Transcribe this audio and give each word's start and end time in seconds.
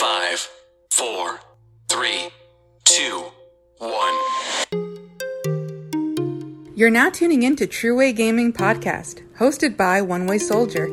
Five, 0.00 0.48
four, 0.92 1.40
three, 1.90 2.30
two, 2.86 3.22
one. 3.76 4.14
You're 6.74 6.88
now 6.88 7.10
tuning 7.10 7.42
in 7.42 7.54
to 7.56 7.66
True 7.66 7.94
Way 7.98 8.14
Gaming 8.14 8.50
Podcast, 8.50 9.20
hosted 9.36 9.76
by 9.76 10.00
One 10.00 10.26
Way 10.26 10.38
Soldier. 10.38 10.88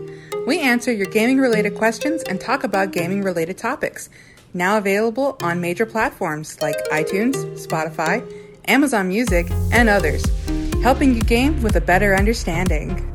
We 0.45 0.59
answer 0.59 0.91
your 0.91 1.05
gaming 1.05 1.37
related 1.37 1.75
questions 1.75 2.21
and 2.23 2.41
talk 2.41 2.65
about 2.65 2.91
gaming 2.91 3.23
related 3.23 3.57
topics. 3.57 4.09
Now 4.53 4.77
available 4.77 5.37
on 5.41 5.61
major 5.61 5.85
platforms 5.85 6.61
like 6.61 6.75
iTunes, 6.91 7.35
Spotify, 7.65 8.29
Amazon 8.65 9.07
Music, 9.07 9.49
and 9.71 9.87
others, 9.87 10.25
helping 10.83 11.15
you 11.15 11.21
game 11.21 11.63
with 11.63 11.77
a 11.77 11.81
better 11.81 12.13
understanding. 12.13 13.09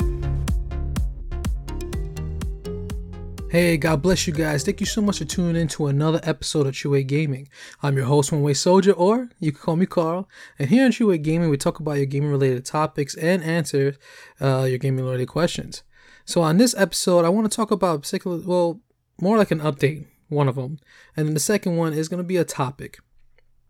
Hey, 3.53 3.77
God 3.77 4.00
bless 4.00 4.27
you 4.27 4.32
guys. 4.32 4.64
Thank 4.64 4.80
you 4.80 4.87
so 4.87 5.03
much 5.03 5.18
for 5.18 5.27
tuning 5.27 5.61
in 5.61 5.68
to 5.68 5.89
another 5.89 6.21
episode 6.23 6.66
of 6.66 6.75
True 6.75 7.03
Gaming. 7.03 7.50
I'm 7.82 7.99
your 7.99 8.07
host, 8.07 8.32
One 8.32 8.40
Way 8.40 8.54
Soldier, 8.54 8.93
or 8.93 9.29
you 9.40 9.53
can 9.53 9.61
call 9.61 9.76
me 9.76 9.85
Carl. 9.85 10.26
And 10.59 10.71
here 10.71 10.86
on 10.86 10.90
True 10.90 11.14
Gaming, 11.18 11.50
we 11.50 11.59
talk 11.59 11.79
about 11.79 11.99
your 11.99 12.07
gaming 12.07 12.31
related 12.31 12.64
topics 12.64 13.14
and 13.14 13.45
answer 13.45 13.96
uh, 14.40 14.62
your 14.62 14.79
gaming 14.79 15.04
related 15.04 15.29
questions. 15.29 15.82
So 16.25 16.40
on 16.40 16.57
this 16.57 16.75
episode, 16.79 17.26
I 17.26 17.29
want 17.29 17.50
to 17.50 17.54
talk 17.54 17.71
about 17.71 18.00
particular, 18.00 18.39
well, 18.43 18.81
more 19.21 19.36
like 19.36 19.50
an 19.50 19.61
update, 19.61 20.07
one 20.31 20.48
of 20.48 20.54
them, 20.54 20.79
and 21.14 21.26
then 21.26 21.34
the 21.34 21.39
second 21.39 21.76
one 21.76 21.93
is 21.93 22.09
going 22.09 22.23
to 22.23 22.26
be 22.26 22.39
a 22.39 22.45
topic. 22.45 23.00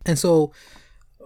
And 0.07 0.17
so, 0.17 0.53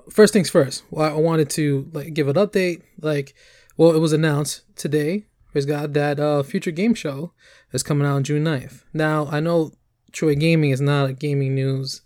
first 0.09 0.33
things 0.33 0.49
first, 0.49 0.83
I 0.97 1.13
wanted 1.13 1.51
to 1.51 1.91
like 1.93 2.15
give 2.15 2.27
an 2.27 2.37
update. 2.37 2.81
Like, 3.03 3.35
well, 3.77 3.95
it 3.95 3.99
was 3.99 4.15
announced 4.15 4.63
today 4.77 5.27
praise 5.57 5.65
got 5.65 5.95
that 5.95 6.21
uh, 6.21 6.43
future 6.43 6.71
game 6.71 6.93
show 6.93 7.33
that's 7.73 7.83
coming 7.83 8.07
out 8.07 8.17
on 8.17 8.25
June 8.25 8.45
9th. 8.45 8.83
Now, 8.93 9.27
I 9.29 9.41
know 9.41 9.73
True 10.13 10.35
Gaming 10.35 10.71
is 10.71 10.83
not 10.83 11.09
a 11.09 11.13
gaming 11.15 11.55
news. 11.55 12.03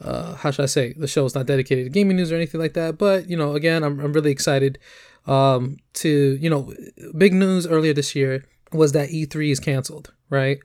Uh, 0.00 0.36
how 0.36 0.52
should 0.52 0.62
I 0.62 0.66
say? 0.66 0.92
The 0.92 1.08
show 1.08 1.24
is 1.24 1.34
not 1.34 1.46
dedicated 1.46 1.86
to 1.86 1.90
gaming 1.90 2.16
news 2.16 2.30
or 2.30 2.36
anything 2.36 2.60
like 2.60 2.74
that. 2.74 2.96
But, 2.96 3.28
you 3.28 3.36
know, 3.36 3.54
again, 3.54 3.82
I'm, 3.82 3.98
I'm 3.98 4.12
really 4.12 4.30
excited 4.30 4.78
um, 5.26 5.78
to, 5.94 6.38
you 6.40 6.48
know, 6.48 6.72
big 7.18 7.34
news 7.34 7.66
earlier 7.66 7.94
this 7.94 8.14
year 8.14 8.44
was 8.72 8.92
that 8.92 9.08
E3 9.08 9.50
is 9.50 9.58
canceled, 9.58 10.12
right? 10.30 10.58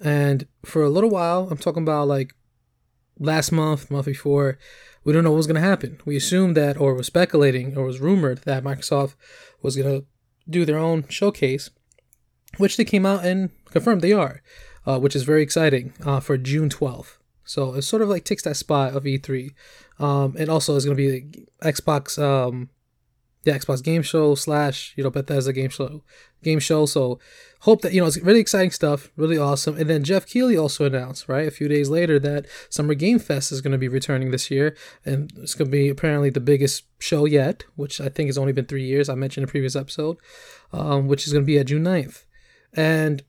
And 0.00 0.48
for 0.64 0.82
a 0.82 0.90
little 0.90 1.10
while, 1.10 1.46
I'm 1.48 1.58
talking 1.58 1.84
about 1.84 2.08
like 2.08 2.34
last 3.20 3.52
month, 3.52 3.88
month 3.88 4.06
before, 4.06 4.58
we 5.04 5.12
don't 5.12 5.22
know 5.22 5.30
what 5.30 5.36
was 5.36 5.46
going 5.46 5.62
to 5.62 5.68
happen. 5.68 6.00
We 6.04 6.16
assumed 6.16 6.56
that, 6.56 6.76
or 6.76 6.94
was 6.94 7.06
speculating, 7.06 7.76
or 7.78 7.84
was 7.84 8.00
rumored 8.00 8.38
that 8.38 8.64
Microsoft 8.64 9.14
was 9.62 9.76
going 9.76 10.00
to 10.00 10.06
do 10.48 10.64
their 10.64 10.78
own 10.78 11.06
showcase, 11.08 11.70
which 12.56 12.76
they 12.76 12.84
came 12.84 13.06
out 13.06 13.24
and 13.24 13.50
confirmed 13.66 14.02
they 14.02 14.12
are, 14.12 14.42
uh, 14.86 14.98
which 14.98 15.14
is 15.14 15.22
very 15.22 15.42
exciting 15.42 15.92
uh, 16.04 16.20
for 16.20 16.36
June 16.38 16.68
12th. 16.68 17.18
So 17.44 17.74
it 17.74 17.82
sort 17.82 18.02
of 18.02 18.08
like 18.08 18.24
takes 18.24 18.42
that 18.42 18.56
spot 18.56 18.94
of 18.94 19.04
E3. 19.04 19.54
Um, 19.98 20.36
and 20.38 20.48
also 20.50 20.76
it's 20.76 20.84
going 20.84 20.96
to 20.96 21.02
be 21.02 21.20
the 21.20 21.72
Xbox, 21.72 22.22
um, 22.22 22.70
the 23.48 23.58
Xbox 23.58 23.82
game 23.82 24.02
show 24.02 24.34
slash, 24.34 24.92
you 24.96 25.04
know, 25.04 25.10
Bethesda 25.10 25.52
game 25.52 25.70
show, 25.70 26.02
game 26.42 26.58
show. 26.58 26.86
So 26.86 27.18
hope 27.60 27.82
that, 27.82 27.92
you 27.92 28.00
know, 28.00 28.06
it's 28.06 28.18
really 28.18 28.40
exciting 28.40 28.70
stuff, 28.70 29.10
really 29.16 29.38
awesome. 29.38 29.76
And 29.76 29.88
then 29.88 30.04
Jeff 30.04 30.26
Keighley 30.26 30.56
also 30.56 30.84
announced, 30.84 31.28
right, 31.28 31.48
a 31.48 31.50
few 31.50 31.68
days 31.68 31.88
later 31.88 32.18
that 32.20 32.46
Summer 32.68 32.94
Game 32.94 33.18
Fest 33.18 33.50
is 33.50 33.60
going 33.60 33.72
to 33.72 33.78
be 33.78 33.88
returning 33.88 34.30
this 34.30 34.50
year. 34.50 34.76
And 35.04 35.32
it's 35.36 35.54
going 35.54 35.70
to 35.70 35.72
be 35.72 35.88
apparently 35.88 36.30
the 36.30 36.40
biggest 36.40 36.84
show 36.98 37.24
yet, 37.24 37.64
which 37.76 38.00
I 38.00 38.08
think 38.08 38.28
has 38.28 38.38
only 38.38 38.52
been 38.52 38.66
three 38.66 38.84
years. 38.84 39.08
I 39.08 39.14
mentioned 39.14 39.42
in 39.44 39.48
a 39.48 39.50
previous 39.50 39.76
episode, 39.76 40.18
um, 40.72 41.08
which 41.08 41.26
is 41.26 41.32
going 41.32 41.44
to 41.44 41.46
be 41.46 41.58
at 41.58 41.66
June 41.66 41.84
9th. 41.84 42.24
And, 42.74 43.22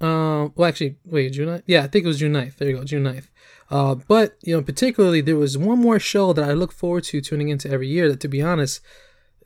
um, 0.00 0.52
well, 0.56 0.68
actually, 0.68 0.96
wait, 1.04 1.32
June 1.32 1.48
9th? 1.48 1.62
Yeah, 1.66 1.84
I 1.84 1.86
think 1.86 2.04
it 2.04 2.08
was 2.08 2.18
June 2.18 2.32
9th. 2.32 2.56
There 2.56 2.68
you 2.68 2.76
go, 2.76 2.84
June 2.84 3.04
9th. 3.04 3.28
Uh, 3.70 3.94
but, 3.94 4.36
you 4.42 4.54
know, 4.54 4.62
particularly, 4.62 5.20
there 5.20 5.36
was 5.36 5.56
one 5.56 5.78
more 5.78 5.98
show 5.98 6.32
that 6.32 6.48
I 6.48 6.52
look 6.52 6.72
forward 6.72 7.04
to 7.04 7.20
tuning 7.20 7.48
into 7.48 7.70
every 7.70 7.88
year 7.88 8.08
that, 8.10 8.20
to 8.20 8.28
be 8.28 8.42
honest, 8.42 8.80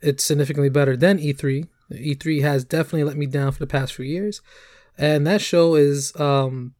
it's 0.01 0.23
significantly 0.23 0.69
better 0.69 0.95
than 0.95 1.19
E3. 1.19 1.67
E3 1.91 2.41
has 2.41 2.63
definitely 2.63 3.03
let 3.03 3.17
me 3.17 3.25
down 3.25 3.51
for 3.51 3.59
the 3.59 3.67
past 3.67 3.93
few 3.93 4.05
years. 4.05 4.41
And 4.97 5.25
that 5.27 5.41
show 5.41 5.75
is 5.75 6.15
um, 6.19 6.73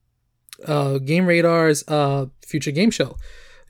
uh, 0.65 0.97
Game 0.97 1.25
Radar's 1.25 1.83
uh, 1.87 2.27
Future 2.45 2.71
Game 2.71 2.91
Show. 2.91 3.17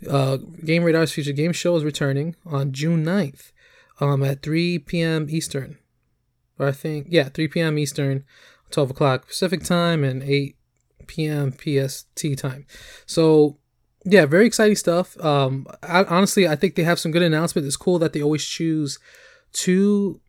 Uh, 0.10 0.38
Game 0.64 0.84
Radar's 0.84 1.12
Future 1.12 1.34
Game 1.34 1.54
Show 1.54 1.76
is 1.76 1.84
returning 1.84 2.36
on 2.46 2.72
June 2.72 3.04
9th 3.04 3.52
um, 4.00 4.24
at 4.24 4.42
3 4.42 4.80
p.m. 4.80 5.28
Eastern. 5.30 5.78
Or 6.60 6.68
I 6.68 6.72
think, 6.72 7.08
yeah, 7.10 7.30
3 7.30 7.48
p.m. 7.50 7.78
Eastern, 7.78 8.24
12 8.72 8.92
o'clock 8.92 9.28
Pacific 9.28 9.64
time, 9.64 10.04
and 10.04 10.24
8 10.24 10.56
p.m. 11.08 11.52
PST 11.52 12.38
time. 12.38 12.66
So 13.06 13.58
yeah, 14.06 14.26
very 14.26 14.46
exciting 14.46 14.76
stuff. 14.76 15.20
Um, 15.24 15.68
I, 15.84 16.04
honestly, 16.06 16.48
I 16.48 16.56
think 16.56 16.76
they 16.76 16.84
have 16.84 17.00
some 17.00 17.12
good 17.12 17.22
announcements. 17.22 17.68
It's 17.68 17.78
cool 17.78 18.00
that 18.00 18.14
they 18.14 18.22
always 18.22 18.46
choose 18.46 19.00
two. 19.54 20.20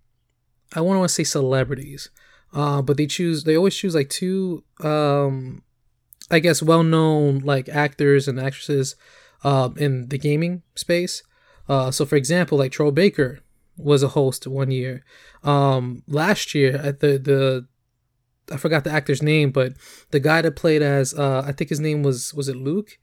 I 0.74 0.80
want 0.80 1.02
to 1.02 1.08
say 1.08 1.24
celebrities, 1.24 2.10
uh, 2.52 2.82
but 2.82 2.96
they 2.96 3.06
choose. 3.06 3.44
They 3.44 3.56
always 3.56 3.76
choose 3.76 3.94
like 3.94 4.10
two. 4.10 4.64
Um, 4.80 5.62
I 6.30 6.40
guess 6.40 6.62
well-known 6.62 7.38
like 7.38 7.70
actors 7.70 8.28
and 8.28 8.38
actresses, 8.38 8.96
uh, 9.44 9.70
in 9.76 10.08
the 10.08 10.18
gaming 10.18 10.62
space. 10.74 11.22
Uh, 11.68 11.90
so 11.90 12.04
for 12.04 12.16
example, 12.16 12.58
like 12.58 12.72
Troy 12.72 12.90
Baker 12.90 13.40
was 13.76 14.02
a 14.02 14.08
host 14.08 14.46
one 14.46 14.70
year. 14.70 15.04
Um, 15.42 16.02
last 16.06 16.54
year 16.54 16.76
at 16.76 17.00
the 17.00 17.18
the 17.18 17.66
I 18.50 18.56
forgot 18.56 18.84
the 18.84 18.90
actor's 18.90 19.22
name, 19.22 19.50
but 19.50 19.74
the 20.10 20.20
guy 20.20 20.42
that 20.42 20.56
played 20.56 20.82
as 20.82 21.14
uh, 21.14 21.44
I 21.46 21.52
think 21.52 21.70
his 21.70 21.80
name 21.80 22.02
was 22.02 22.34
was 22.34 22.48
it 22.48 22.56
Luke 22.56 22.98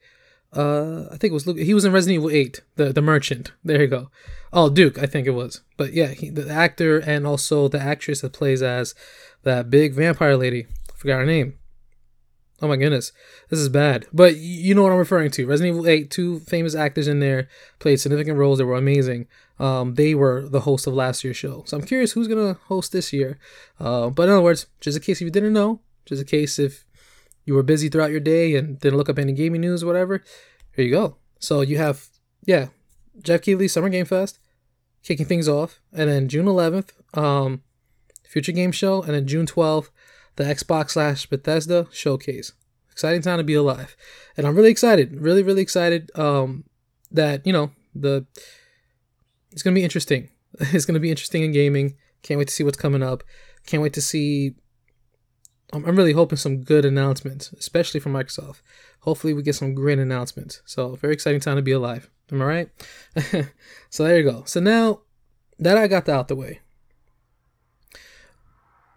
uh, 0.56 1.08
I 1.12 1.16
think 1.16 1.32
it 1.32 1.34
was. 1.34 1.44
He 1.44 1.74
was 1.74 1.84
in 1.84 1.92
Resident 1.92 2.16
Evil 2.16 2.30
8, 2.30 2.62
the 2.76 2.92
the 2.92 3.02
merchant. 3.02 3.52
There 3.64 3.82
you 3.82 3.88
go. 3.88 4.10
Oh, 4.52 4.70
Duke, 4.70 4.98
I 4.98 5.06
think 5.06 5.26
it 5.26 5.32
was. 5.32 5.60
But 5.76 5.92
yeah, 5.92 6.08
he, 6.08 6.30
the 6.30 6.50
actor 6.50 6.98
and 6.98 7.26
also 7.26 7.68
the 7.68 7.80
actress 7.80 8.22
that 8.22 8.32
plays 8.32 8.62
as 8.62 8.94
that 9.42 9.70
big 9.70 9.92
vampire 9.92 10.36
lady. 10.36 10.66
I 10.88 10.96
forgot 10.96 11.18
her 11.18 11.26
name. 11.26 11.58
Oh 12.62 12.68
my 12.68 12.76
goodness, 12.76 13.12
this 13.50 13.58
is 13.58 13.68
bad. 13.68 14.06
But 14.14 14.36
you 14.36 14.74
know 14.74 14.82
what 14.82 14.92
I'm 14.92 14.98
referring 14.98 15.30
to. 15.32 15.46
Resident 15.46 15.74
Evil 15.74 15.86
8, 15.86 16.10
two 16.10 16.38
famous 16.40 16.74
actors 16.74 17.06
in 17.06 17.20
there 17.20 17.48
played 17.78 18.00
significant 18.00 18.38
roles 18.38 18.56
that 18.58 18.64
were 18.64 18.76
amazing. 18.76 19.26
Um, 19.58 19.94
they 19.94 20.14
were 20.14 20.48
the 20.48 20.60
host 20.60 20.86
of 20.86 20.94
last 20.94 21.22
year's 21.22 21.36
show. 21.36 21.64
So 21.66 21.76
I'm 21.76 21.84
curious 21.84 22.12
who's 22.12 22.28
gonna 22.28 22.58
host 22.68 22.92
this 22.92 23.12
year. 23.12 23.38
Uh, 23.78 24.08
but 24.08 24.24
in 24.24 24.30
other 24.30 24.42
words, 24.42 24.66
just 24.80 24.96
in 24.96 25.02
case 25.02 25.20
if 25.20 25.26
you 25.26 25.30
didn't 25.30 25.52
know, 25.52 25.80
just 26.06 26.22
in 26.22 26.28
case 26.28 26.58
if 26.58 26.86
you 27.46 27.54
were 27.54 27.62
busy 27.62 27.88
throughout 27.88 28.10
your 28.10 28.20
day 28.20 28.54
and 28.54 28.78
didn't 28.78 28.98
look 28.98 29.08
up 29.08 29.18
any 29.18 29.32
gaming 29.32 29.62
news 29.62 29.84
whatever, 29.84 30.22
here 30.74 30.84
you 30.84 30.90
go. 30.90 31.16
So 31.38 31.62
you 31.62 31.78
have, 31.78 32.08
yeah, 32.44 32.68
Jeff 33.22 33.40
Keighley 33.40 33.68
Summer 33.68 33.88
Game 33.88 34.04
Fest 34.04 34.38
kicking 35.02 35.26
things 35.26 35.48
off, 35.48 35.80
and 35.92 36.10
then 36.10 36.28
June 36.28 36.46
11th, 36.46 36.90
um, 37.16 37.62
Future 38.28 38.52
Game 38.52 38.72
Show, 38.72 39.02
and 39.02 39.14
then 39.14 39.26
June 39.26 39.46
12th, 39.46 39.88
the 40.34 40.44
Xbox 40.44 40.90
slash 40.90 41.26
Bethesda 41.26 41.86
Showcase. 41.92 42.52
Exciting 42.90 43.22
time 43.22 43.38
to 43.38 43.44
be 43.44 43.54
alive, 43.54 43.96
and 44.36 44.46
I'm 44.46 44.56
really 44.56 44.70
excited, 44.70 45.20
really, 45.20 45.42
really 45.42 45.62
excited. 45.62 46.10
Um, 46.18 46.64
that 47.10 47.46
you 47.46 47.52
know 47.52 47.70
the 47.94 48.26
it's 49.52 49.62
gonna 49.62 49.74
be 49.74 49.84
interesting. 49.84 50.30
It's 50.58 50.86
gonna 50.86 51.00
be 51.00 51.10
interesting 51.10 51.42
in 51.42 51.52
gaming. 51.52 51.96
Can't 52.22 52.38
wait 52.38 52.48
to 52.48 52.54
see 52.54 52.64
what's 52.64 52.78
coming 52.78 53.02
up. 53.02 53.22
Can't 53.66 53.82
wait 53.82 53.92
to 53.92 54.00
see 54.00 54.54
I'm 55.72 55.96
really 55.96 56.12
hoping 56.12 56.38
some 56.38 56.62
good 56.62 56.84
announcements, 56.84 57.52
especially 57.52 58.00
from 58.00 58.12
Microsoft. 58.12 58.60
Hopefully, 59.00 59.34
we 59.34 59.42
get 59.42 59.56
some 59.56 59.74
great 59.74 59.98
announcements. 59.98 60.62
So, 60.64 60.94
very 60.96 61.12
exciting 61.12 61.40
time 61.40 61.56
to 61.56 61.62
be 61.62 61.72
alive. 61.72 62.08
Am 62.30 62.40
I 62.40 62.44
right? 62.44 62.68
so, 63.90 64.04
there 64.04 64.18
you 64.18 64.30
go. 64.30 64.44
So, 64.46 64.60
now 64.60 65.00
that 65.58 65.76
I 65.76 65.88
got 65.88 66.04
that 66.04 66.14
out 66.14 66.28
the 66.28 66.36
way, 66.36 66.60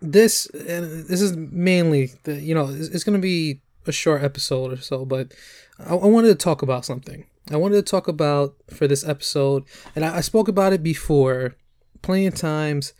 this 0.01 0.45
and 0.47 1.05
this 1.07 1.21
is 1.21 1.35
mainly 1.35 2.11
the 2.23 2.35
you 2.35 2.55
know 2.55 2.69
it's, 2.69 2.87
it's 2.89 3.03
going 3.03 3.17
to 3.17 3.21
be 3.21 3.61
a 3.87 3.91
short 3.91 4.23
episode 4.23 4.71
or 4.71 4.77
so, 4.77 5.05
but 5.05 5.33
I, 5.79 5.93
I, 5.95 6.07
wanted 6.07 6.27
to 6.29 6.35
talk 6.35 6.61
about 6.61 6.85
something. 6.85 7.25
I 7.51 7.57
wanted 7.57 7.75
to 7.75 7.81
talk 7.81 8.07
about 8.07 8.55
for 8.69 8.87
this 8.87 9.07
episode, 9.07 9.63
and 9.95 10.05
I, 10.05 10.17
I 10.17 10.21
spoke 10.21 10.47
about 10.47 10.73
it 10.73 10.83
before, 10.83 11.55
plenty 12.01 12.27
of 12.27 12.35
times. 12.35 12.93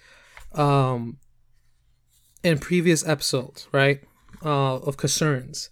Um, 0.54 1.18
in 2.44 2.60
previous 2.60 3.06
episodes, 3.08 3.68
right, 3.72 4.02
uh, 4.44 4.76
of 4.78 4.98
concerns 4.98 5.70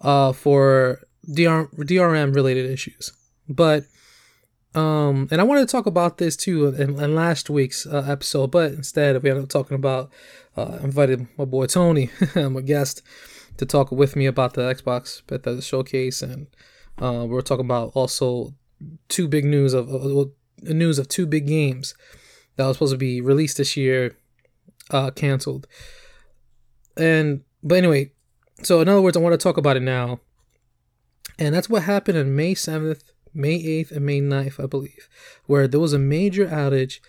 uh, 0.00 0.32
for 0.32 1.00
DR- 1.26 1.68
DRM 1.76 2.34
related 2.34 2.70
issues. 2.70 3.12
But, 3.48 3.84
um, 4.74 5.28
and 5.30 5.40
I 5.40 5.44
wanted 5.44 5.68
to 5.68 5.72
talk 5.72 5.86
about 5.86 6.18
this 6.18 6.36
too 6.36 6.68
in, 6.68 7.00
in 7.00 7.14
last 7.14 7.50
week's 7.50 7.86
uh, 7.86 8.06
episode, 8.08 8.50
but 8.50 8.72
instead 8.72 9.20
we 9.22 9.30
ended 9.30 9.44
up 9.44 9.50
talking 9.50 9.74
about, 9.74 10.10
uh, 10.56 10.78
invited 10.82 11.26
my 11.36 11.44
boy 11.44 11.66
Tony, 11.66 12.10
a 12.34 12.62
guest, 12.62 13.02
to 13.56 13.66
talk 13.66 13.90
with 13.90 14.16
me 14.16 14.26
about 14.26 14.54
the 14.54 14.62
Xbox 14.62 15.22
Bethesda 15.26 15.62
showcase. 15.62 16.22
And 16.22 16.46
uh, 16.98 17.26
we 17.28 17.36
are 17.36 17.42
talking 17.42 17.66
about 17.66 17.92
also 17.94 18.54
two 19.08 19.28
big 19.28 19.44
news 19.44 19.74
of, 19.74 19.90
of, 19.90 20.30
news 20.62 20.98
of 20.98 21.08
two 21.08 21.26
big 21.26 21.46
games 21.46 21.94
that 22.56 22.66
was 22.66 22.76
supposed 22.76 22.92
to 22.92 22.98
be 22.98 23.20
released 23.20 23.56
this 23.56 23.76
year 23.76 24.16
uh, 24.90 25.10
canceled. 25.10 25.66
And 26.96 27.42
but 27.62 27.78
anyway, 27.78 28.12
so 28.62 28.80
in 28.80 28.88
other 28.88 29.02
words, 29.02 29.16
I 29.16 29.20
want 29.20 29.32
to 29.32 29.42
talk 29.42 29.56
about 29.56 29.76
it 29.76 29.82
now. 29.82 30.20
And 31.38 31.54
that's 31.54 31.70
what 31.70 31.84
happened 31.84 32.18
on 32.18 32.36
May 32.36 32.54
7th, 32.54 33.02
May 33.32 33.62
8th, 33.62 33.92
and 33.92 34.04
May 34.04 34.20
9th, 34.20 34.62
I 34.62 34.66
believe, 34.66 35.08
where 35.46 35.66
there 35.66 35.80
was 35.80 35.94
a 35.94 35.98
major 35.98 36.46
outage 36.46 37.00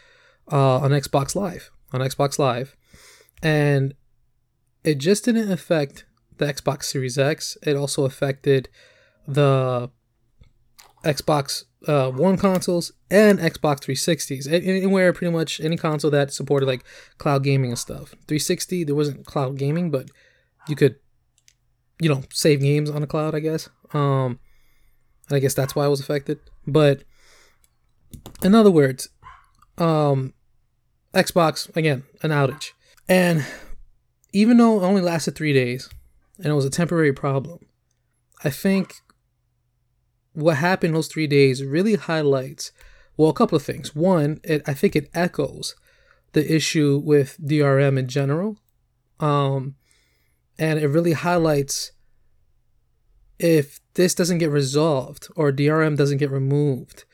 uh, 0.51 0.77
on 0.77 0.91
Xbox 0.91 1.35
Live. 1.35 1.69
On 1.91 1.99
Xbox 1.99 2.39
Live. 2.39 2.77
And 3.43 3.93
it 4.83 4.99
just 4.99 5.25
didn't 5.25 5.51
affect 5.51 6.05
the 6.37 6.51
Xbox 6.51 6.85
Series 6.85 7.17
X, 7.17 7.55
it 7.61 7.75
also 7.75 8.03
affected 8.03 8.67
the 9.27 9.91
Xbox 11.03 11.63
uh, 11.87 12.11
One 12.11 12.37
consoles 12.37 12.91
and 13.09 13.39
Xbox 13.39 13.79
360s. 13.79 14.51
Anywhere, 14.51 15.13
pretty 15.13 15.31
much 15.33 15.59
any 15.59 15.77
console 15.77 16.11
that 16.11 16.31
supported 16.31 16.65
like 16.65 16.83
cloud 17.17 17.43
gaming 17.43 17.71
and 17.71 17.79
stuff. 17.79 18.09
360, 18.27 18.83
there 18.83 18.95
wasn't 18.95 19.25
cloud 19.25 19.57
gaming, 19.57 19.89
but 19.89 20.09
you 20.67 20.75
could, 20.75 20.95
you 21.99 22.09
know, 22.09 22.23
save 22.31 22.61
games 22.61 22.89
on 22.89 23.01
the 23.01 23.07
cloud, 23.07 23.33
I 23.33 23.39
guess. 23.39 23.69
Um, 23.93 24.39
I 25.29 25.39
guess 25.39 25.53
that's 25.53 25.75
why 25.75 25.85
I 25.85 25.89
was 25.89 25.99
affected. 25.99 26.39
But 26.67 27.03
in 28.43 28.53
other 28.55 28.71
words, 28.71 29.09
um, 29.77 30.33
Xbox 31.13 31.75
again 31.75 32.03
an 32.21 32.31
outage, 32.31 32.71
and 33.09 33.45
even 34.31 34.57
though 34.57 34.79
it 34.79 34.85
only 34.85 35.01
lasted 35.01 35.35
three 35.35 35.53
days, 35.53 35.89
and 36.37 36.47
it 36.47 36.53
was 36.53 36.65
a 36.65 36.69
temporary 36.69 37.13
problem, 37.13 37.59
I 38.43 38.49
think 38.49 38.95
what 40.33 40.57
happened 40.57 40.95
those 40.95 41.07
three 41.07 41.27
days 41.27 41.63
really 41.63 41.95
highlights 41.95 42.71
well 43.17 43.29
a 43.29 43.33
couple 43.33 43.55
of 43.55 43.63
things. 43.63 43.95
One, 43.95 44.39
it, 44.43 44.61
I 44.65 44.73
think 44.73 44.95
it 44.95 45.09
echoes 45.13 45.75
the 46.33 46.53
issue 46.53 47.01
with 47.03 47.37
DRM 47.41 47.99
in 47.99 48.07
general, 48.07 48.57
um, 49.19 49.75
and 50.57 50.79
it 50.79 50.87
really 50.87 51.13
highlights 51.13 51.91
if 53.41 53.79
this 53.95 54.13
doesn't 54.13 54.37
get 54.37 54.51
resolved 54.51 55.27
or 55.35 55.51
DRM 55.51 55.97
doesn't 55.97 56.19
get 56.19 56.31
removed, 56.31 57.05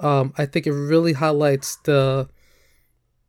um, 0.00 0.34
I 0.36 0.44
think 0.44 0.66
it 0.66 0.72
really 0.72 1.14
highlights 1.14 1.76
the 1.84 2.28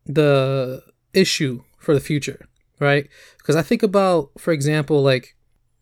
the 0.06 0.82
issue 1.14 1.64
for 1.80 1.94
the 1.94 2.00
future, 2.00 2.48
right? 2.80 3.08
Because 3.38 3.56
I 3.56 3.62
think 3.62 3.84
about, 3.84 4.32
for 4.38 4.52
example, 4.52 5.02
like, 5.02 5.36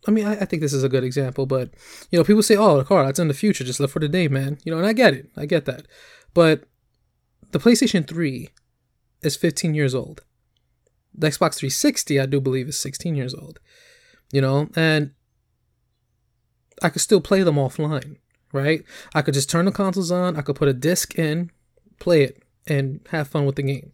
I 0.06 0.10
mean, 0.10 0.26
I, 0.26 0.40
I, 0.40 0.44
think 0.44 0.62
this 0.62 0.72
is 0.72 0.84
a 0.84 0.88
good 0.88 1.04
example, 1.04 1.46
but 1.46 1.70
you 2.10 2.18
know, 2.18 2.24
people 2.24 2.42
say, 2.42 2.56
"Oh, 2.56 2.78
the 2.78 2.84
car 2.84 3.04
that's 3.04 3.18
in 3.18 3.28
the 3.28 3.34
future. 3.34 3.64
Just 3.64 3.80
live 3.80 3.90
for 3.90 3.98
the 3.98 4.08
day, 4.08 4.28
man." 4.28 4.58
You 4.64 4.72
know, 4.72 4.78
and 4.78 4.86
I 4.86 4.92
get 4.92 5.14
it, 5.14 5.30
I 5.36 5.46
get 5.46 5.64
that, 5.64 5.86
but 6.34 6.64
the 7.52 7.58
PlayStation 7.58 8.06
Three 8.06 8.50
is 9.22 9.36
15 9.36 9.74
years 9.74 9.94
old. 9.94 10.22
The 11.14 11.28
Xbox 11.28 11.56
360, 11.56 12.20
I 12.20 12.26
do 12.26 12.40
believe, 12.40 12.68
is 12.68 12.78
16 12.78 13.16
years 13.16 13.34
old. 13.34 13.58
You 14.32 14.40
know, 14.40 14.68
and 14.76 15.12
I 16.82 16.88
could 16.90 17.02
still 17.02 17.20
play 17.20 17.42
them 17.42 17.56
offline, 17.56 18.16
right? 18.52 18.84
I 19.14 19.22
could 19.22 19.34
just 19.34 19.48
turn 19.48 19.64
the 19.64 19.72
consoles 19.72 20.10
on, 20.10 20.36
I 20.36 20.42
could 20.42 20.56
put 20.56 20.68
a 20.68 20.74
disc 20.74 21.18
in, 21.18 21.50
play 21.98 22.22
it, 22.22 22.42
and 22.66 23.00
have 23.10 23.28
fun 23.28 23.46
with 23.46 23.56
the 23.56 23.62
game. 23.62 23.92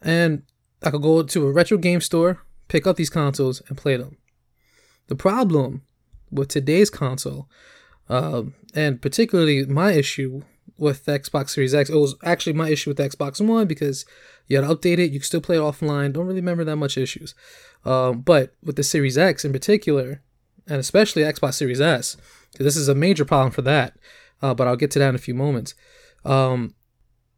And 0.00 0.42
I 0.82 0.90
could 0.90 1.02
go 1.02 1.22
to 1.22 1.46
a 1.48 1.52
retro 1.52 1.78
game 1.78 2.00
store, 2.00 2.42
pick 2.68 2.86
up 2.86 2.96
these 2.96 3.10
consoles, 3.10 3.62
and 3.68 3.76
play 3.76 3.96
them. 3.96 4.16
The 5.08 5.16
problem 5.16 5.82
with 6.30 6.48
today's 6.48 6.90
console, 6.90 7.48
um, 8.08 8.54
and 8.74 9.02
particularly 9.02 9.64
my 9.66 9.92
issue 9.92 10.42
with 10.76 11.04
the 11.04 11.18
Xbox 11.18 11.50
Series 11.50 11.74
X, 11.74 11.90
it 11.90 11.96
was 11.96 12.14
actually 12.22 12.52
my 12.52 12.68
issue 12.68 12.90
with 12.90 12.98
the 12.98 13.08
Xbox 13.08 13.44
One 13.44 13.66
because 13.66 14.06
you 14.46 14.56
had 14.56 14.68
to 14.68 14.74
update 14.74 14.98
it, 14.98 15.10
you 15.10 15.18
could 15.18 15.26
still 15.26 15.40
play 15.40 15.56
it 15.56 15.60
offline. 15.60 16.12
Don't 16.12 16.26
really 16.26 16.40
remember 16.40 16.64
that 16.64 16.76
much 16.76 16.96
issues. 16.96 17.34
Um, 17.84 18.20
but 18.20 18.54
with 18.62 18.76
the 18.76 18.82
Series 18.82 19.18
X 19.18 19.44
in 19.44 19.52
particular, 19.52 20.22
and 20.66 20.78
especially 20.78 21.22
Xbox 21.22 21.54
Series 21.54 21.80
S, 21.80 22.16
because 22.52 22.64
this 22.64 22.76
is 22.76 22.88
a 22.88 22.94
major 22.94 23.24
problem 23.24 23.50
for 23.50 23.62
that. 23.62 23.94
Uh, 24.40 24.54
but 24.54 24.68
I'll 24.68 24.76
get 24.76 24.90
to 24.92 24.98
that 24.98 25.08
in 25.08 25.14
a 25.14 25.18
few 25.18 25.34
moments. 25.34 25.74
Um, 26.24 26.74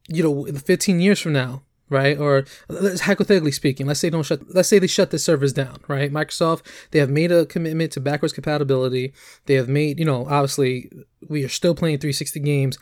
you 0.09 0.23
know, 0.23 0.45
15 0.45 1.01
years 1.01 1.21
from 1.21 1.33
now, 1.33 1.63
right? 1.91 2.17
Or 2.17 2.45
hypothetically 2.71 3.53
speaking, 3.53 3.87
let's 3.87 4.01
say 4.01 4.09
don't 4.09 4.23
shut. 4.23 4.41
Let's 4.55 4.69
say 4.69 4.79
they 4.79 4.87
shut 4.87 5.11
the 5.11 5.19
servers 5.19 5.53
down, 5.53 5.81
right? 5.89 6.11
Microsoft 6.11 6.63
they 6.93 7.01
have 7.01 7.11
made 7.11 7.31
a 7.33 7.45
commitment 7.45 7.93
to 7.93 8.01
backwards 8.01 8.33
compatibility. 8.33 9.13
They 9.47 9.55
have 9.55 9.69
made, 9.69 9.99
you 9.99 10.05
know, 10.05 10.27
obviously 10.27 10.91
we 11.29 11.45
are 11.45 11.49
still 11.49 11.75
playing 11.75 11.99
360 11.99 12.41
games 12.41 12.79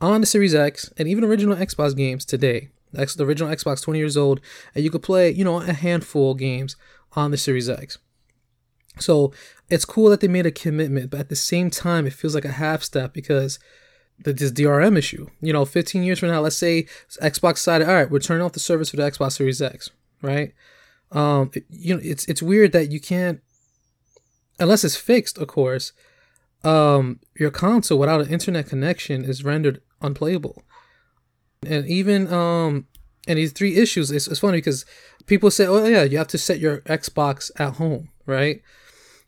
on 0.00 0.20
the 0.20 0.26
Series 0.26 0.54
X 0.54 0.90
and 0.96 1.08
even 1.08 1.24
original 1.24 1.56
Xbox 1.56 1.94
games 1.94 2.24
today. 2.24 2.70
That's 2.92 3.14
the 3.14 3.24
original 3.24 3.54
Xbox 3.54 3.82
20 3.82 3.98
years 3.98 4.16
old, 4.16 4.40
and 4.74 4.84
you 4.84 4.90
could 4.90 5.02
play, 5.02 5.30
you 5.30 5.44
know, 5.44 5.60
a 5.60 5.72
handful 5.72 6.32
of 6.32 6.38
games 6.38 6.76
on 7.12 7.30
the 7.30 7.36
Series 7.36 7.68
X. 7.68 7.98
So 8.98 9.32
it's 9.70 9.86
cool 9.86 10.10
that 10.10 10.20
they 10.20 10.28
made 10.28 10.44
a 10.44 10.50
commitment, 10.50 11.10
but 11.10 11.20
at 11.20 11.28
the 11.30 11.36
same 11.36 11.70
time, 11.70 12.06
it 12.06 12.12
feels 12.12 12.34
like 12.34 12.44
a 12.44 12.52
half 12.52 12.82
step 12.82 13.14
because 13.14 13.58
the, 14.24 14.32
this 14.32 14.52
DRM 14.52 14.96
issue. 14.96 15.28
You 15.40 15.52
know, 15.52 15.64
15 15.64 16.02
years 16.02 16.18
from 16.18 16.30
now, 16.30 16.40
let's 16.40 16.56
say 16.56 16.84
Xbox 17.22 17.54
decided, 17.54 17.88
all 17.88 17.94
right, 17.94 18.10
we're 18.10 18.18
turning 18.18 18.44
off 18.44 18.52
the 18.52 18.60
service 18.60 18.90
for 18.90 18.96
the 18.96 19.02
Xbox 19.02 19.32
Series 19.32 19.60
X, 19.62 19.90
right? 20.20 20.52
Um, 21.10 21.50
it, 21.54 21.64
you 21.68 21.94
know, 21.94 22.00
it's 22.02 22.24
it's 22.26 22.42
weird 22.42 22.72
that 22.72 22.90
you 22.90 23.00
can't, 23.00 23.40
unless 24.58 24.84
it's 24.84 24.96
fixed, 24.96 25.38
of 25.38 25.48
course. 25.48 25.92
Um, 26.64 27.20
your 27.38 27.50
console 27.50 27.98
without 27.98 28.20
an 28.20 28.28
internet 28.28 28.68
connection 28.68 29.24
is 29.24 29.44
rendered 29.44 29.82
unplayable, 30.00 30.62
and 31.66 31.86
even 31.86 32.32
um, 32.32 32.86
and 33.26 33.38
these 33.38 33.52
three 33.52 33.76
issues. 33.76 34.10
It's, 34.10 34.26
it's 34.26 34.40
funny 34.40 34.58
because 34.58 34.86
people 35.26 35.50
say, 35.50 35.66
oh 35.66 35.84
yeah, 35.84 36.04
you 36.04 36.18
have 36.18 36.28
to 36.28 36.38
set 36.38 36.60
your 36.60 36.80
Xbox 36.82 37.50
at 37.58 37.74
home, 37.74 38.08
right? 38.26 38.62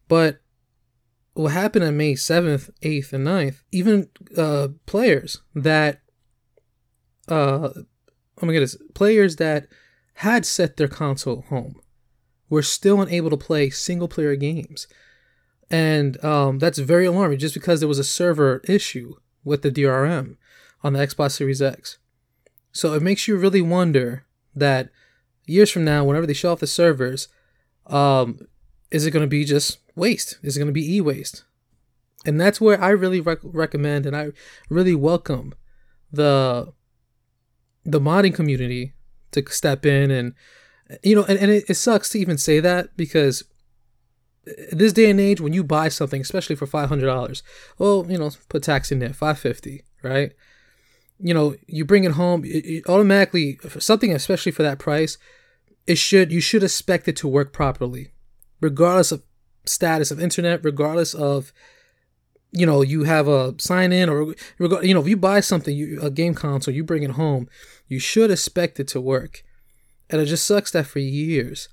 But 0.08 0.38
what 1.34 1.52
happened 1.52 1.84
on 1.84 1.96
May 1.96 2.14
7th, 2.14 2.70
8th, 2.82 3.12
and 3.12 3.26
9th, 3.26 3.62
even 3.72 4.08
uh, 4.36 4.68
players 4.86 5.40
that, 5.54 6.00
uh, 7.28 7.70
oh 7.74 8.46
my 8.46 8.52
goodness, 8.52 8.76
players 8.94 9.36
that 9.36 9.66
had 10.14 10.46
set 10.46 10.76
their 10.76 10.88
console 10.88 11.42
home 11.42 11.80
were 12.48 12.62
still 12.62 13.02
unable 13.02 13.30
to 13.30 13.36
play 13.36 13.68
single 13.68 14.08
player 14.08 14.36
games. 14.36 14.86
And 15.70 16.22
um, 16.24 16.60
that's 16.60 16.78
very 16.78 17.06
alarming 17.06 17.38
just 17.38 17.54
because 17.54 17.80
there 17.80 17.88
was 17.88 17.98
a 17.98 18.04
server 18.04 18.60
issue 18.68 19.14
with 19.42 19.62
the 19.62 19.72
DRM 19.72 20.36
on 20.82 20.92
the 20.92 21.00
Xbox 21.00 21.32
Series 21.32 21.60
X. 21.60 21.98
So 22.70 22.94
it 22.94 23.02
makes 23.02 23.26
you 23.26 23.36
really 23.36 23.62
wonder 23.62 24.24
that 24.54 24.90
years 25.46 25.70
from 25.70 25.84
now, 25.84 26.04
whenever 26.04 26.26
they 26.26 26.32
shut 26.32 26.52
off 26.52 26.60
the 26.60 26.66
servers, 26.66 27.28
um, 27.86 28.46
is 28.94 29.04
it 29.04 29.10
going 29.10 29.24
to 29.24 29.28
be 29.28 29.44
just 29.44 29.78
waste? 29.96 30.38
Is 30.44 30.56
it 30.56 30.60
going 30.60 30.68
to 30.68 30.72
be 30.72 30.96
e 30.96 31.00
waste? 31.00 31.42
And 32.24 32.40
that's 32.40 32.60
where 32.60 32.80
I 32.80 32.90
really 32.90 33.20
rec- 33.20 33.40
recommend 33.42 34.06
and 34.06 34.16
I 34.16 34.28
really 34.70 34.94
welcome 34.94 35.52
the 36.12 36.72
the 37.84 38.00
modding 38.00 38.32
community 38.32 38.94
to 39.32 39.44
step 39.50 39.84
in 39.84 40.12
and 40.12 40.32
you 41.02 41.16
know 41.16 41.24
and, 41.24 41.38
and 41.40 41.50
it, 41.50 41.64
it 41.68 41.74
sucks 41.74 42.10
to 42.10 42.20
even 42.20 42.38
say 42.38 42.60
that 42.60 42.96
because 42.96 43.42
this 44.70 44.92
day 44.92 45.10
and 45.10 45.20
age 45.20 45.40
when 45.40 45.52
you 45.52 45.64
buy 45.64 45.88
something 45.88 46.20
especially 46.20 46.54
for 46.54 46.66
$500 46.66 47.42
well 47.78 48.06
you 48.08 48.16
know 48.16 48.30
put 48.48 48.62
tax 48.62 48.92
in 48.92 49.00
there 49.00 49.12
550 49.12 49.82
right 50.02 50.32
you 51.18 51.34
know 51.34 51.56
you 51.66 51.84
bring 51.84 52.04
it 52.04 52.12
home 52.12 52.44
it, 52.44 52.64
it 52.64 52.88
automatically 52.88 53.58
something 53.80 54.12
especially 54.12 54.52
for 54.52 54.62
that 54.62 54.78
price 54.78 55.18
it 55.86 55.98
should 55.98 56.30
you 56.30 56.40
should 56.40 56.62
expect 56.62 57.08
it 57.08 57.16
to 57.16 57.28
work 57.28 57.52
properly 57.52 58.13
regardless 58.64 59.12
of 59.12 59.22
status 59.66 60.10
of 60.10 60.18
internet, 60.18 60.64
regardless 60.64 61.12
of 61.12 61.52
you 62.50 62.64
know 62.64 62.80
you 62.80 63.04
have 63.04 63.28
a 63.28 63.54
sign 63.58 63.92
in 63.92 64.08
or 64.08 64.34
you 64.58 64.94
know 64.94 65.02
if 65.02 65.08
you 65.08 65.18
buy 65.18 65.40
something, 65.40 65.76
you, 65.76 66.00
a 66.00 66.10
game 66.10 66.34
console, 66.34 66.74
you 66.74 66.82
bring 66.82 67.02
it 67.02 67.12
home, 67.12 67.46
you 67.88 67.98
should 67.98 68.30
expect 68.30 68.80
it 68.80 68.88
to 68.88 69.00
work. 69.00 69.44
And 70.08 70.20
it 70.20 70.26
just 70.26 70.46
sucks 70.46 70.70
that 70.72 70.86
for 70.86 70.98
years, 70.98 71.68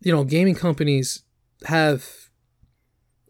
you 0.00 0.12
know, 0.12 0.24
gaming 0.24 0.54
companies 0.54 1.22
have, 1.64 2.30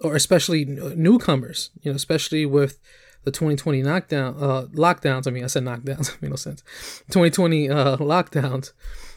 or 0.01 0.15
especially 0.15 0.65
newcomers, 0.65 1.71
you 1.83 1.91
know, 1.91 1.97
especially 1.97 2.47
with 2.47 2.79
the 3.25 3.31
2020 3.31 3.83
knockdown 3.83 4.35
uh, 4.39 4.67
lockdowns. 4.73 5.27
I 5.27 5.31
mean, 5.31 5.45
I 5.45 5.49
said 5.49 5.65
knockdowns, 5.65 6.07
made 6.23 6.31
no 6.31 6.37
sense. 6.37 6.63
2020 7.11 7.69
uh, 7.69 7.97
lockdowns. 7.99 8.73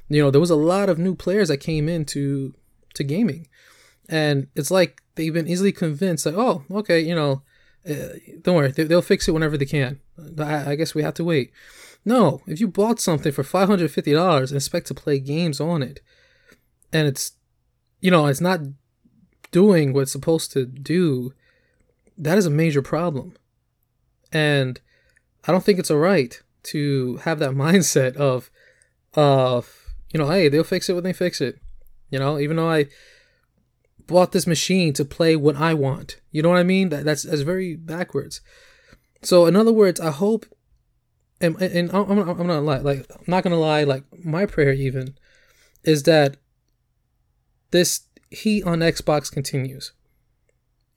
You 0.10 0.24
know, 0.24 0.32
there 0.32 0.42
was 0.42 0.50
a 0.50 0.56
lot 0.56 0.90
of 0.90 0.98
new 0.98 1.16
players 1.16 1.48
that 1.50 1.58
came 1.58 1.88
into 1.88 2.54
to 2.94 3.04
gaming, 3.04 3.48
and 4.10 4.48
it's 4.56 4.72
like 4.72 5.02
they've 5.16 5.34
been 5.34 5.48
easily 5.48 5.72
convinced 5.72 6.24
that, 6.24 6.36
oh 6.36 6.64
okay 6.72 7.00
you 7.00 7.16
know 7.16 7.42
uh, 7.90 8.18
don't 8.42 8.56
worry 8.56 8.72
they, 8.72 8.84
will 8.86 9.02
fix 9.02 9.28
it 9.28 9.32
whenever 9.32 9.58
they 9.58 9.66
can. 9.66 10.00
I, 10.40 10.72
I, 10.72 10.76
guess 10.76 10.94
we 10.94 11.04
have 11.04 11.16
to 11.16 11.24
wait. 11.24 11.52
No 12.06 12.42
if 12.48 12.60
you 12.60 12.68
bought 12.68 13.00
something 13.00 13.32
for 13.32 13.44
$550 13.44 14.48
and 14.48 14.56
expect 14.56 14.88
to 14.88 14.94
play 14.94 15.20
games 15.20 15.60
on 15.60 15.82
it 15.82 16.02
and 16.94 17.08
it's 17.08 17.34
you 18.00 18.12
know 18.12 18.28
it's 18.28 18.42
not 18.42 18.60
doing 19.52 19.94
what 19.94 20.02
it's 20.02 20.12
supposed 20.12 20.52
to 20.54 20.66
do 20.66 21.34
that 22.18 22.38
is 22.38 22.46
a 22.46 22.52
major 22.52 22.82
problem. 22.82 23.36
And 24.32 24.80
i 25.48 25.52
don't 25.52 25.64
think 25.64 25.80
it's 25.80 25.92
alright 25.92 26.42
to 26.64 27.18
have 27.18 27.40
that 27.40 27.52
mindset 27.66 28.16
of 28.16 28.52
of 29.14 29.96
you 30.14 30.20
know 30.20 30.30
hey 30.30 30.48
they'll 30.48 30.64
fix 30.64 30.88
it 30.88 30.94
when 30.94 31.04
they 31.04 31.14
fix 31.14 31.42
it 31.42 31.61
you 32.12 32.20
know 32.20 32.38
even 32.38 32.58
though 32.58 32.70
i 32.70 32.86
bought 34.12 34.32
this 34.32 34.46
machine 34.46 34.94
to 34.94 35.06
play 35.06 35.36
what 35.36 35.56
I 35.56 35.74
want. 35.74 36.18
You 36.32 36.42
know 36.42 36.50
what 36.50 36.58
I 36.58 36.64
mean? 36.64 36.90
That 36.90 37.06
that's 37.06 37.24
that's 37.24 37.42
very 37.42 37.76
backwards. 37.76 38.42
So 39.24 39.46
in 39.46 39.56
other 39.56 39.72
words, 39.72 40.00
I 40.00 40.12
hope, 40.12 40.46
and, 41.40 41.60
and 41.62 41.92
I'm, 41.92 42.10
I'm, 42.10 42.48
not 42.48 42.64
lie, 42.64 42.80
like 42.80 43.06
I'm 43.10 43.24
not 43.28 43.44
gonna 43.44 43.60
lie. 43.60 43.84
Like 43.84 44.04
my 44.24 44.46
prayer 44.46 44.74
even 44.74 45.16
is 45.84 46.04
that 46.04 46.38
this 47.72 48.02
heat 48.30 48.64
on 48.66 48.80
Xbox 48.80 49.32
continues. 49.32 49.94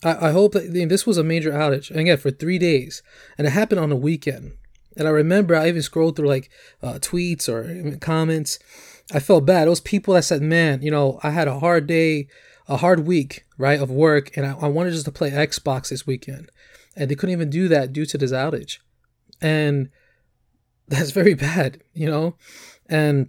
I, 0.03 0.29
I 0.29 0.31
hope 0.33 0.53
that 0.53 0.73
this 0.73 1.07
was 1.07 1.19
a 1.19 1.25
major 1.25 1.53
outage, 1.53 1.91
and 1.91 2.01
again 2.01 2.19
for 2.19 2.31
three 2.31 2.59
days, 2.59 3.03
and 3.39 3.47
it 3.47 3.51
happened 3.51 3.81
on 3.81 3.93
a 3.93 3.97
weekend. 3.97 4.53
And 4.97 5.09
I 5.09 5.11
remember 5.11 5.57
I 5.57 5.69
even 5.69 5.83
scrolled 5.83 6.17
through 6.17 6.29
like 6.29 6.51
uh, 6.83 6.95
tweets 6.95 7.49
or 7.49 7.97
comments. 7.99 8.59
I 9.13 9.21
felt 9.21 9.45
bad. 9.45 9.69
Those 9.69 9.81
people 9.81 10.15
that 10.15 10.25
said, 10.25 10.43
"Man, 10.43 10.83
you 10.83 10.91
know, 10.91 11.21
I 11.23 11.31
had 11.31 11.49
a 11.49 11.59
hard 11.59 11.87
day, 11.87 12.29
a 12.69 12.79
hard 12.79 13.07
week, 13.07 13.45
right, 13.59 13.81
of 13.81 13.91
work, 13.91 14.37
and 14.37 14.47
I, 14.47 14.55
I 14.61 14.69
wanted 14.69 14.93
just 14.93 15.05
to 15.05 15.13
play 15.13 15.31
Xbox 15.31 15.91
this 15.91 16.07
weekend." 16.07 16.51
and 16.97 17.11
they 17.11 17.15
couldn't 17.15 17.33
even 17.33 17.51
do 17.51 17.69
that 17.69 17.93
due 17.93 18.07
to 18.07 18.19
this 18.19 18.33
outage 18.33 18.79
and 19.41 19.91
that's 20.89 21.11
very 21.11 21.35
bad 21.35 21.83
you 21.93 22.09
know 22.09 22.37
and 22.89 23.29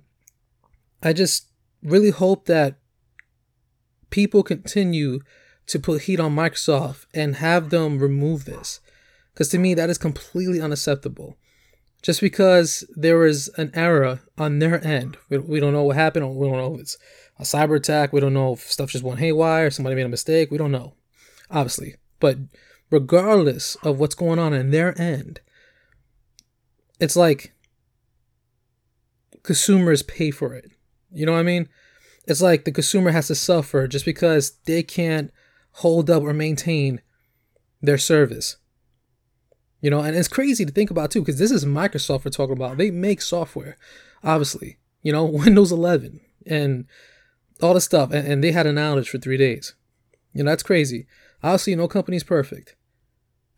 i 1.02 1.14
just 1.14 1.48
really 1.82 2.10
hope 2.10 2.46
that 2.46 2.78
people 4.10 4.44
continue 4.44 5.20
to 5.68 5.80
put 5.80 6.04
heat 6.04 6.20
on 6.20 6.36
microsoft 6.36 7.06
and 7.14 7.38
have 7.38 7.70
them 7.70 8.00
remove 8.00 8.46
this 8.46 8.80
because 9.34 9.50
to 9.50 9.58
me 9.58 9.74
that 9.74 9.90
is 9.90 9.98
completely 9.98 10.62
unacceptable 10.62 11.38
just 12.06 12.22
because 12.22 12.84
there 12.96 13.18
was 13.18 13.50
an 13.58 13.72
error 13.74 14.20
on 14.38 14.60
their 14.60 14.86
end 14.86 15.18
we, 15.30 15.38
we 15.38 15.60
don't 15.60 15.74
know 15.74 15.84
what 15.84 15.96
happened 15.96 16.36
we 16.36 16.48
don't 16.48 16.58
know 16.58 16.76
if 16.76 16.82
it's 16.82 16.98
a 17.40 17.44
cyber 17.44 17.78
attack 17.78 18.14
we 18.14 18.20
don't 18.20 18.34
know 18.34 18.54
if 18.54 18.60
stuff 18.72 18.92
just 18.92 19.04
went 19.04 19.20
haywire 19.20 19.72
somebody 19.72 19.96
made 19.96 20.06
a 20.06 20.10
mistake 20.10 20.52
we 20.52 20.58
don't 20.58 20.72
know 20.72 20.94
obviously 21.50 21.96
but 22.20 22.38
regardless 22.90 23.76
of 23.84 24.00
what's 24.00 24.16
going 24.16 24.40
on 24.40 24.54
in 24.54 24.72
their 24.72 25.00
end, 25.00 25.42
it's 27.00 27.16
like 27.16 27.54
consumers 29.44 30.04
pay 30.04 30.32
for 30.32 30.54
it. 30.54 30.72
You 31.12 31.26
know 31.26 31.34
what 31.34 31.40
I 31.40 31.44
mean? 31.44 31.70
It's 32.28 32.42
like 32.42 32.66
the 32.66 32.72
consumer 32.72 33.12
has 33.12 33.28
to 33.28 33.36
suffer 33.36 33.88
just 33.88 34.06
because 34.06 34.58
they 34.66 34.82
can't 34.82 35.32
hold 35.74 36.10
up 36.10 36.24
or 36.24 36.34
maintain 36.34 37.02
their 37.82 37.98
service. 37.98 38.58
You 39.86 39.92
know, 39.92 40.00
and 40.00 40.16
it's 40.18 40.28
crazy 40.28 40.66
to 40.66 40.72
think 40.72 40.90
about 40.90 41.12
too, 41.12 41.20
because 41.20 41.38
this 41.38 41.52
is 41.52 41.64
Microsoft 41.64 42.26
we're 42.26 42.32
talking 42.32 42.58
about. 42.58 42.76
They 42.78 42.90
make 42.90 43.22
software, 43.22 43.78
obviously, 44.24 44.80
you 45.04 45.12
know, 45.12 45.26
Windows 45.26 45.72
11 45.72 46.22
and 46.48 46.88
all 47.62 47.76
the 47.76 47.82
stuff. 47.82 48.12
And, 48.12 48.28
and 48.28 48.44
they 48.44 48.52
had 48.52 48.66
an 48.66 48.78
outage 48.78 49.10
for 49.10 49.20
three 49.20 49.38
days. 49.38 49.76
You 50.34 50.44
know, 50.44 50.50
that's 50.50 50.64
crazy. 50.64 51.06
Obviously, 51.44 51.76
no 51.76 51.88
company's 51.88 52.24
perfect. 52.24 52.76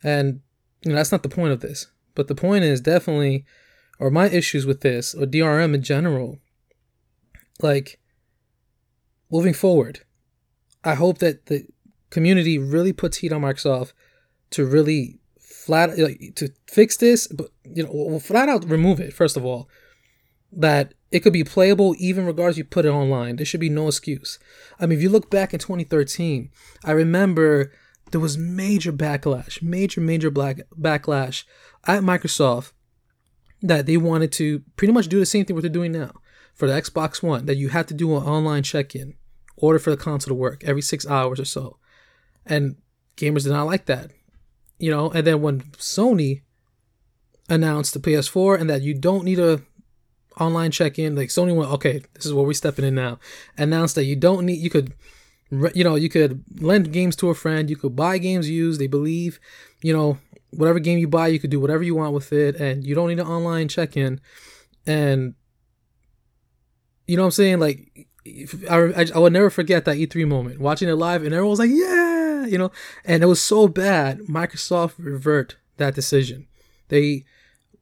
And, 0.03 0.41
you 0.84 0.89
know, 0.89 0.98
that's 0.98 1.13
not 1.13 1.24
the 1.24 1.29
point 1.29 1.53
of 1.53 1.62
this. 1.62 1.88
But 2.13 2.27
the 2.27 2.36
point 2.36 2.65
is 2.65 2.81
definitely, 2.81 3.46
or 3.98 4.12
my 4.12 4.27
issues 4.27 4.65
with 4.65 4.81
this, 4.81 5.15
or 5.15 5.27
DRM 5.27 5.75
in 5.75 5.81
general, 5.81 6.39
like, 7.62 8.01
moving 9.31 9.53
forward, 9.53 10.01
I 10.84 10.96
hope 10.96 11.19
that 11.19 11.46
the 11.46 11.67
community 12.10 12.57
really 12.57 12.91
puts 12.91 13.19
heat 13.19 13.31
on 13.31 13.43
Microsoft 13.43 13.93
to 14.50 14.65
really 14.65 15.22
flat, 15.67 15.97
like, 16.00 16.33
to 16.36 16.50
fix 16.65 16.95
this, 16.97 17.27
but, 17.27 17.50
you 17.63 17.83
know, 17.83 17.91
well, 17.93 18.19
flat 18.19 18.47
out 18.47 18.69
remove 18.69 19.00
it, 19.00 19.13
first 19.13 19.36
of 19.38 19.45
all. 19.45 19.69
That 20.51 20.93
it 21.12 21.19
could 21.19 21.33
be 21.33 21.43
playable 21.43 21.93
even 22.00 22.25
regardless 22.25 22.57
you 22.57 22.63
put 22.63 22.86
it 22.86 22.89
online. 22.89 23.36
There 23.36 23.45
should 23.45 23.59
be 23.59 23.69
no 23.69 23.89
excuse. 23.89 24.39
I 24.79 24.86
mean, 24.86 24.97
if 24.97 25.03
you 25.03 25.09
look 25.09 25.29
back 25.29 25.53
in 25.53 25.59
2013, 25.59 26.50
I 26.86 26.91
remember 26.91 27.74
there 28.12 28.21
was 28.21 28.38
major 28.38 28.93
backlash, 28.93 29.62
major, 29.62 30.00
major 30.00 30.31
black 30.31 30.62
backlash 30.79 31.43
at 31.86 32.01
Microsoft 32.01 32.71
that 33.62 33.86
they 33.86 33.97
wanted 33.97 34.31
to 34.33 34.63
pretty 34.77 34.93
much 34.93 35.09
do 35.09 35.19
the 35.19 35.25
same 35.25 35.43
thing 35.43 35.55
what 35.55 35.63
they're 35.63 35.69
doing 35.69 35.91
now 35.91 36.13
for 36.53 36.67
the 36.67 36.81
Xbox 36.81 37.21
One, 37.21 37.45
that 37.45 37.57
you 37.57 37.69
had 37.69 37.88
to 37.89 37.93
do 37.93 38.15
an 38.15 38.24
online 38.24 38.63
check-in, 38.63 39.15
order 39.57 39.79
for 39.79 39.89
the 39.89 39.97
console 39.97 40.29
to 40.29 40.33
work 40.33 40.63
every 40.63 40.81
six 40.81 41.05
hours 41.05 41.39
or 41.41 41.45
so. 41.45 41.77
And 42.45 42.77
gamers 43.17 43.43
did 43.43 43.51
not 43.51 43.65
like 43.65 43.86
that. 43.88 44.12
You 44.79 44.91
know, 44.91 45.10
and 45.10 45.25
then 45.25 45.41
when 45.41 45.62
Sony 45.77 46.41
announced 47.50 47.93
the 47.93 48.00
PS4 48.00 48.60
and 48.60 48.69
that 48.69 48.81
you 48.81 48.93
don't 48.93 49.24
need 49.24 49.39
a 49.39 49.62
online 50.39 50.72
check-in, 50.72 51.15
like 51.15 51.29
Sony 51.29 51.55
went, 51.55 51.72
okay, 51.72 52.03
this 52.13 52.25
is 52.25 52.34
where 52.34 52.46
we're 52.46 52.53
stepping 52.53 52.86
in 52.86 52.96
now. 52.96 53.19
Announced 53.57 53.96
that 53.96 54.03
you 54.03 54.15
don't 54.15 54.46
need 54.46 54.60
you 54.60 54.69
could 54.69 54.93
you 55.74 55.84
know, 55.84 55.96
you 55.96 56.10
could 56.10 56.43
lend 56.60 56.91
games 56.91 57.15
to 57.17 57.29
a 57.29 57.36
friend, 57.36 57.69
you 57.69 57.77
could 57.77 57.96
buy 57.96 58.17
games 58.17 58.50
used, 58.50 58.81
they 58.81 58.88
believe, 58.88 59.39
you 59.81 59.93
know, 59.93 60.17
whatever 60.51 60.79
game 60.79 61.00
you 61.00 61.07
buy, 61.07 61.27
you 61.27 61.39
could 61.39 61.50
do 61.50 61.60
whatever 61.60 61.84
you 61.84 61.96
want 61.96 62.13
with 62.13 62.34
it, 62.34 62.55
and 62.57 62.86
you 62.86 62.96
don't 62.96 63.07
need 63.07 63.19
an 63.19 63.27
online 63.27 63.67
check 63.67 63.96
in. 63.96 64.19
And, 64.86 65.36
you 67.05 67.15
know 67.15 67.24
what 67.24 67.27
I'm 67.27 67.31
saying? 67.31 67.60
Like, 67.60 68.07
I, 68.69 68.75
I, 68.75 69.05
I 69.15 69.19
would 69.19 69.34
never 69.34 69.50
forget 69.50 69.86
that 69.86 69.98
E3 69.98 70.27
moment, 70.27 70.60
watching 70.60 70.89
it 70.89 70.96
live, 70.96 71.24
and 71.24 71.34
everyone 71.34 71.51
was 71.51 71.60
like, 71.60 71.72
yeah, 71.72 72.16
you 72.50 72.58
know, 72.58 72.72
and 73.06 73.24
it 73.24 73.27
was 73.27 73.42
so 73.42 73.68
bad. 73.68 74.20
Microsoft 74.22 74.94
revert 74.98 75.58
that 75.77 75.96
decision. 75.96 76.48
They 76.89 77.25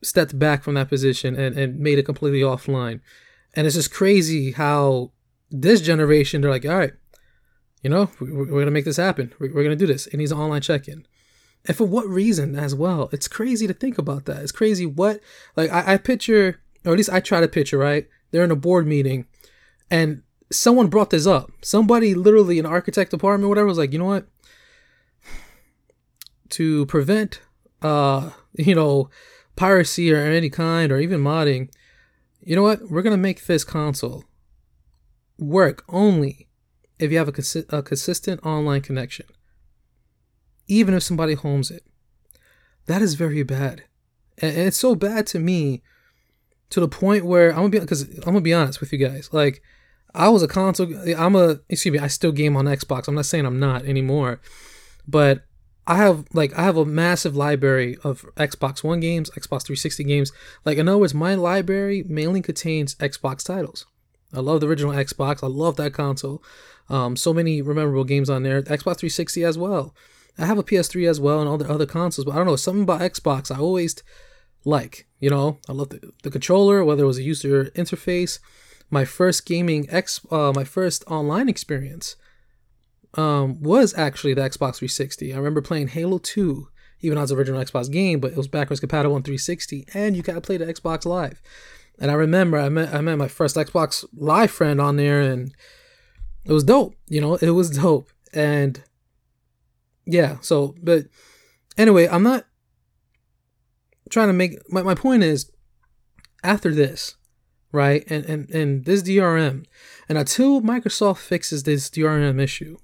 stepped 0.02 0.38
back 0.38 0.64
from 0.64 0.76
that 0.76 0.90
position 0.90 1.36
and, 1.36 1.58
and 1.58 1.80
made 1.80 1.98
it 1.98 2.04
completely 2.06 2.42
offline. 2.42 3.02
And 3.54 3.66
it's 3.66 3.76
just 3.76 3.94
crazy 3.94 4.52
how 4.52 5.12
this 5.50 5.82
generation, 5.82 6.42
they're 6.42 6.52
like, 6.52 6.66
all 6.66 6.78
right, 6.78 6.94
you 7.82 7.90
know, 7.90 8.10
we're, 8.20 8.46
going 8.46 8.66
to 8.66 8.72
make 8.72 8.86
this 8.86 8.98
happen. 8.98 9.34
We're, 9.40 9.50
going 9.50 9.70
to 9.70 9.76
do 9.76 9.88
this. 9.88 10.08
It 10.08 10.18
needs 10.18 10.32
an 10.32 10.40
online 10.40 10.62
check 10.62 10.88
in. 10.88 11.06
And 11.66 11.76
for 11.76 11.86
what 11.86 12.08
reason 12.08 12.56
as 12.56 12.76
well? 12.76 13.10
It's 13.12 13.28
crazy 13.28 13.68
to 13.68 13.74
think 13.74 13.98
about 13.98 14.26
that. 14.26 14.42
It's 14.42 14.52
crazy 14.52 14.86
what, 14.86 15.20
like, 15.56 15.72
I, 15.72 15.94
I 15.94 15.98
picture, 15.98 16.62
or 16.84 16.92
at 16.92 16.98
least 16.98 17.10
I 17.10 17.20
try 17.20 17.42
to 17.42 17.48
picture, 17.48 17.78
right? 17.78 18.08
They're 18.32 18.44
in 18.44 18.52
a 18.52 18.56
board 18.56 18.86
meeting 18.86 19.26
and 19.90 20.24
someone 20.52 20.88
brought 20.88 21.10
this 21.10 21.26
up. 21.26 21.52
Somebody, 21.62 22.14
literally, 22.14 22.60
an 22.60 22.66
architect 22.66 23.12
department, 23.12 23.50
whatever, 23.50 23.68
was 23.68 23.78
like, 23.78 23.94
you 23.94 24.00
know 24.00 24.06
what? 24.06 24.28
To 26.50 26.86
prevent, 26.86 27.42
uh, 27.82 28.32
you 28.54 28.76
know, 28.76 29.10
piracy 29.56 30.12
or 30.12 30.18
any 30.18 30.50
kind, 30.50 30.92
or 30.92 31.00
even 31.00 31.22
modding, 31.22 31.70
you 32.42 32.56
know 32.56 32.64
what? 32.64 32.90
We're 32.90 33.02
gonna 33.02 33.18
make 33.18 33.46
this 33.46 33.64
console 33.64 34.26
work 35.38 35.84
only 35.90 36.48
if 37.00 37.12
you 37.12 37.18
have 37.18 37.28
a, 37.28 37.32
consi- 37.32 37.72
a 37.74 37.82
consistent 37.84 38.46
online 38.46 38.82
connection, 38.82 39.26
even 40.68 40.94
if 40.94 41.04
somebody 41.04 41.34
homes 41.34 41.72
it. 41.72 41.84
That 42.86 43.02
is 43.02 43.16
very 43.16 43.44
bad. 43.44 43.84
And, 44.38 44.56
it's 44.56 44.78
so 44.78 44.96
bad 44.96 45.28
to 45.28 45.40
me 45.40 45.82
to 46.70 46.80
the 46.80 46.88
point 46.88 47.26
where 47.26 47.50
I'm 47.50 47.56
gonna 47.58 47.70
be 47.70 47.80
because 47.80 48.04
I'm 48.04 48.26
gonna 48.26 48.42
be 48.42 48.54
honest 48.54 48.80
with 48.80 48.92
you 48.92 49.00
guys. 49.00 49.30
Like, 49.32 49.62
I 50.14 50.30
was 50.30 50.44
a 50.44 50.48
console. 50.48 50.94
I'm 51.18 51.36
a 51.36 51.60
excuse 51.70 51.94
me. 51.94 52.00
I 52.00 52.08
still 52.08 52.32
game 52.32 52.56
on 52.56 52.66
Xbox. 52.66 53.08
I'm 53.08 53.16
not 53.16 53.26
saying 53.26 53.46
I'm 53.46 53.60
not 53.60 53.86
anymore, 53.86 54.40
but 55.08 55.45
I 55.88 55.98
have 55.98 56.26
like 56.34 56.58
I 56.58 56.64
have 56.64 56.78
a 56.78 56.86
massive 56.86 57.36
library 57.36 57.98
of 58.04 58.26
Xbox 58.36 58.84
One 58.84 59.00
games, 59.00 59.30
Xbox 59.32 59.66
360 59.66 60.04
games. 60.04 60.32
Like 60.64 60.78
in 60.78 60.88
other 60.88 60.98
words, 60.98 61.14
my 61.14 61.36
library 61.36 62.04
mainly 62.08 62.42
contains 62.42 62.96
Xbox 62.96 63.44
titles. 63.46 63.86
I 64.34 64.40
love 64.40 64.62
the 64.62 64.68
original 64.68 64.94
Xbox. 64.94 65.44
I 65.44 65.48
love 65.48 65.76
that 65.78 65.94
console. 65.94 66.44
Um, 66.90 67.16
so 67.16 67.34
many 67.34 67.62
memorable 67.62 68.04
games 68.04 68.30
on 68.30 68.44
there. 68.44 68.62
Xbox 68.62 68.98
360 68.98 69.44
as 69.44 69.58
well. 69.58 69.96
I 70.38 70.46
have 70.46 70.58
a 70.58 70.64
PS3 70.64 71.08
as 71.10 71.20
well 71.20 71.40
and 71.40 71.48
all 71.48 71.58
the 71.58 71.70
other 71.70 71.86
consoles, 71.86 72.26
but 72.26 72.32
I 72.34 72.38
don't 72.38 72.48
know 72.48 72.56
something 72.58 72.84
about 72.84 73.02
Xbox. 73.02 73.56
I 73.56 73.60
always 73.60 73.96
like. 74.66 75.08
You 75.20 75.30
know, 75.30 75.60
I 75.70 75.72
love 75.72 75.90
the, 75.90 76.12
the 76.24 76.32
controller, 76.32 76.84
whether 76.84 77.04
it 77.04 77.08
was 77.08 77.18
a 77.18 77.24
user 77.24 77.66
interface. 77.76 78.40
My 78.90 79.06
first 79.06 79.46
gaming 79.46 79.90
X, 79.90 80.20
uh, 80.30 80.52
my 80.54 80.64
first 80.64 81.04
online 81.08 81.48
experience, 81.48 82.16
um, 83.16 83.62
was 83.62 83.98
actually 83.98 84.34
the 84.34 84.42
Xbox 84.42 84.78
360. 84.78 85.34
I 85.34 85.38
remember 85.38 85.62
playing 85.62 85.90
Halo 85.90 86.18
2, 86.18 86.68
even 87.02 87.16
though 87.16 87.24
it's 87.24 87.32
original 87.32 87.64
Xbox 87.64 87.92
game, 87.92 88.20
but 88.20 88.32
it 88.32 88.38
was 88.38 88.48
backwards 88.48 88.80
compatible 88.80 89.16
on 89.16 89.24
360, 89.24 89.88
and 89.94 90.16
you 90.16 90.24
gotta 90.24 90.42
play 90.42 90.58
the 90.58 90.66
Xbox 90.66 91.06
Live. 91.06 91.42
And 92.00 92.12
I 92.12 92.14
remember 92.16 92.58
I 92.58 92.70
met 92.70 92.94
I 92.94 93.02
met 93.02 93.18
my 93.18 93.28
first 93.28 93.56
Xbox 93.56 94.04
Live 94.16 94.52
friend 94.52 94.82
on 94.82 94.98
there, 94.98 95.22
and 95.22 95.54
it 96.44 96.52
was 96.52 96.64
dope. 96.64 96.96
You 97.08 97.22
know, 97.22 97.36
it 97.36 97.52
was 97.52 97.70
dope. 97.70 98.10
And 98.34 98.84
yeah, 100.06 100.38
so 100.42 100.76
but 100.82 101.06
anyway, 101.78 102.08
I'm 102.08 102.24
not 102.24 102.46
trying 104.10 104.28
to 104.28 104.34
make 104.34 104.60
my, 104.72 104.84
my 104.84 104.96
point 104.96 105.24
is 105.24 105.52
after 106.44 106.74
this, 106.74 107.16
right? 107.72 108.04
And 108.10 108.26
and 108.26 108.50
and 108.50 108.86
this 108.86 109.02
DRM, 109.02 109.66
and 110.10 110.18
until 110.18 110.62
Microsoft 110.62 111.20
fixes 111.20 111.64
this 111.64 111.90
DRM 111.90 112.42
issue, 112.42 112.78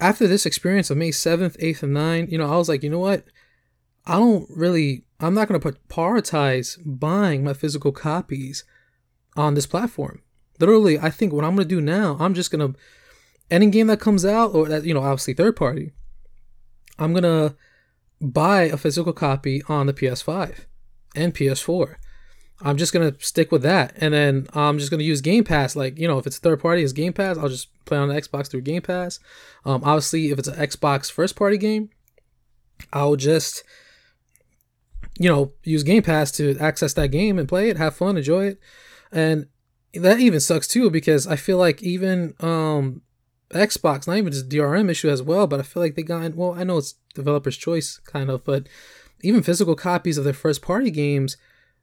after 0.00 0.26
this 0.26 0.46
experience 0.46 0.90
of 0.90 0.96
May 0.96 1.10
7th, 1.10 1.56
8th, 1.58 1.82
and 1.82 1.96
9th, 1.96 2.30
you 2.30 2.38
know, 2.38 2.52
I 2.52 2.56
was 2.56 2.68
like, 2.68 2.82
you 2.82 2.90
know 2.90 2.98
what? 2.98 3.24
I 4.06 4.16
don't 4.16 4.48
really, 4.50 5.04
I'm 5.20 5.34
not 5.34 5.48
going 5.48 5.60
to 5.60 5.72
prioritize 5.88 6.78
buying 6.84 7.42
my 7.42 7.54
physical 7.54 7.92
copies 7.92 8.64
on 9.36 9.54
this 9.54 9.66
platform. 9.66 10.22
Literally, 10.60 10.98
I 10.98 11.10
think 11.10 11.32
what 11.32 11.44
I'm 11.44 11.56
going 11.56 11.68
to 11.68 11.74
do 11.74 11.80
now, 11.80 12.16
I'm 12.20 12.34
just 12.34 12.50
going 12.50 12.72
to 12.72 12.78
any 13.50 13.66
game 13.70 13.86
that 13.86 14.00
comes 14.00 14.24
out, 14.24 14.54
or 14.54 14.68
that 14.68 14.84
you 14.84 14.94
know, 14.94 15.02
obviously 15.02 15.34
third 15.34 15.56
party, 15.56 15.92
I'm 16.98 17.12
gonna 17.12 17.54
buy 18.20 18.62
a 18.62 18.76
physical 18.76 19.12
copy 19.12 19.62
on 19.68 19.86
the 19.86 19.92
PS5 19.92 20.64
and 21.14 21.34
PS4. 21.34 21.96
I'm 22.60 22.76
just 22.76 22.92
gonna 22.92 23.14
stick 23.18 23.52
with 23.52 23.62
that, 23.62 23.94
and 23.96 24.14
then 24.14 24.46
I'm 24.54 24.78
just 24.78 24.90
gonna 24.90 25.02
use 25.02 25.20
Game 25.20 25.44
Pass. 25.44 25.76
Like 25.76 25.98
you 25.98 26.08
know, 26.08 26.18
if 26.18 26.26
it's 26.26 26.38
third 26.38 26.60
party, 26.60 26.82
it's 26.82 26.92
Game 26.92 27.12
Pass. 27.12 27.36
I'll 27.36 27.48
just 27.48 27.68
play 27.84 27.98
on 27.98 28.08
the 28.08 28.14
Xbox 28.14 28.50
through 28.50 28.62
Game 28.62 28.82
Pass. 28.82 29.18
Um, 29.64 29.82
obviously, 29.84 30.30
if 30.30 30.38
it's 30.38 30.48
an 30.48 30.56
Xbox 30.56 31.10
first 31.10 31.36
party 31.36 31.58
game, 31.58 31.90
I'll 32.92 33.16
just 33.16 33.62
you 35.18 35.28
know 35.28 35.52
use 35.64 35.82
Game 35.82 36.02
Pass 36.02 36.30
to 36.32 36.56
access 36.58 36.94
that 36.94 37.08
game 37.08 37.38
and 37.38 37.48
play 37.48 37.68
it, 37.68 37.76
have 37.76 37.96
fun, 37.96 38.16
enjoy 38.16 38.46
it, 38.46 38.60
and 39.12 39.48
that 39.92 40.20
even 40.20 40.40
sucks 40.40 40.66
too 40.66 40.90
because 40.90 41.26
I 41.26 41.36
feel 41.36 41.58
like 41.58 41.82
even 41.82 42.34
um 42.40 43.02
Xbox, 43.50 44.06
not 44.06 44.16
even 44.16 44.32
just 44.32 44.48
DRM 44.48 44.90
issue 44.90 45.08
as 45.08 45.22
well, 45.22 45.46
but 45.46 45.60
I 45.60 45.62
feel 45.62 45.82
like 45.82 45.94
they 45.94 46.02
got 46.02 46.34
well. 46.34 46.54
I 46.54 46.64
know 46.64 46.78
it's 46.78 46.94
developer's 47.14 47.56
choice 47.56 47.98
kind 47.98 48.30
of, 48.30 48.44
but 48.44 48.66
even 49.22 49.42
physical 49.42 49.74
copies 49.74 50.18
of 50.18 50.24
their 50.24 50.32
first 50.32 50.62
party 50.62 50.90
games 50.90 51.36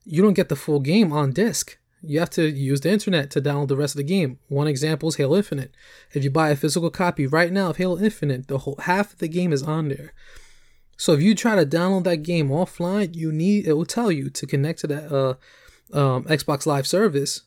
you 0.05 0.21
don't 0.21 0.33
get 0.33 0.49
the 0.49 0.55
full 0.55 0.79
game 0.79 1.11
on 1.11 1.31
disc. 1.31 1.77
You 2.01 2.19
have 2.19 2.29
to 2.31 2.49
use 2.49 2.81
the 2.81 2.91
internet 2.91 3.31
to 3.31 3.41
download 3.41 3.69
the 3.69 3.77
rest 3.77 3.95
of 3.95 3.97
the 3.97 4.03
game. 4.03 4.37
One 4.49 4.67
example 4.67 5.07
is 5.07 5.15
Halo 5.15 5.37
Infinite. 5.37 5.73
If 6.11 6.23
you 6.23 6.29
buy 6.29 6.49
a 6.49 6.55
physical 6.55 6.89
copy 6.89 7.25
right 7.25 7.51
now 7.51 7.69
of 7.69 7.77
Halo 7.77 7.97
Infinite, 7.97 8.49
the 8.49 8.59
whole 8.59 8.77
half 8.81 9.13
of 9.13 9.19
the 9.19 9.29
game 9.29 9.53
is 9.53 9.63
on 9.63 9.87
there. 9.87 10.13
So 10.97 11.13
if 11.13 11.21
you 11.21 11.33
try 11.33 11.55
to 11.55 11.65
download 11.65 12.03
that 12.03 12.17
game 12.17 12.49
offline, 12.49 13.15
you 13.15 13.31
need 13.31 13.67
it 13.67 13.73
will 13.73 13.85
tell 13.85 14.11
you 14.11 14.29
to 14.29 14.45
connect 14.45 14.79
to 14.79 14.87
that 14.87 15.11
uh, 15.11 15.35
um, 15.97 16.25
Xbox 16.25 16.65
Live 16.65 16.87
service 16.87 17.41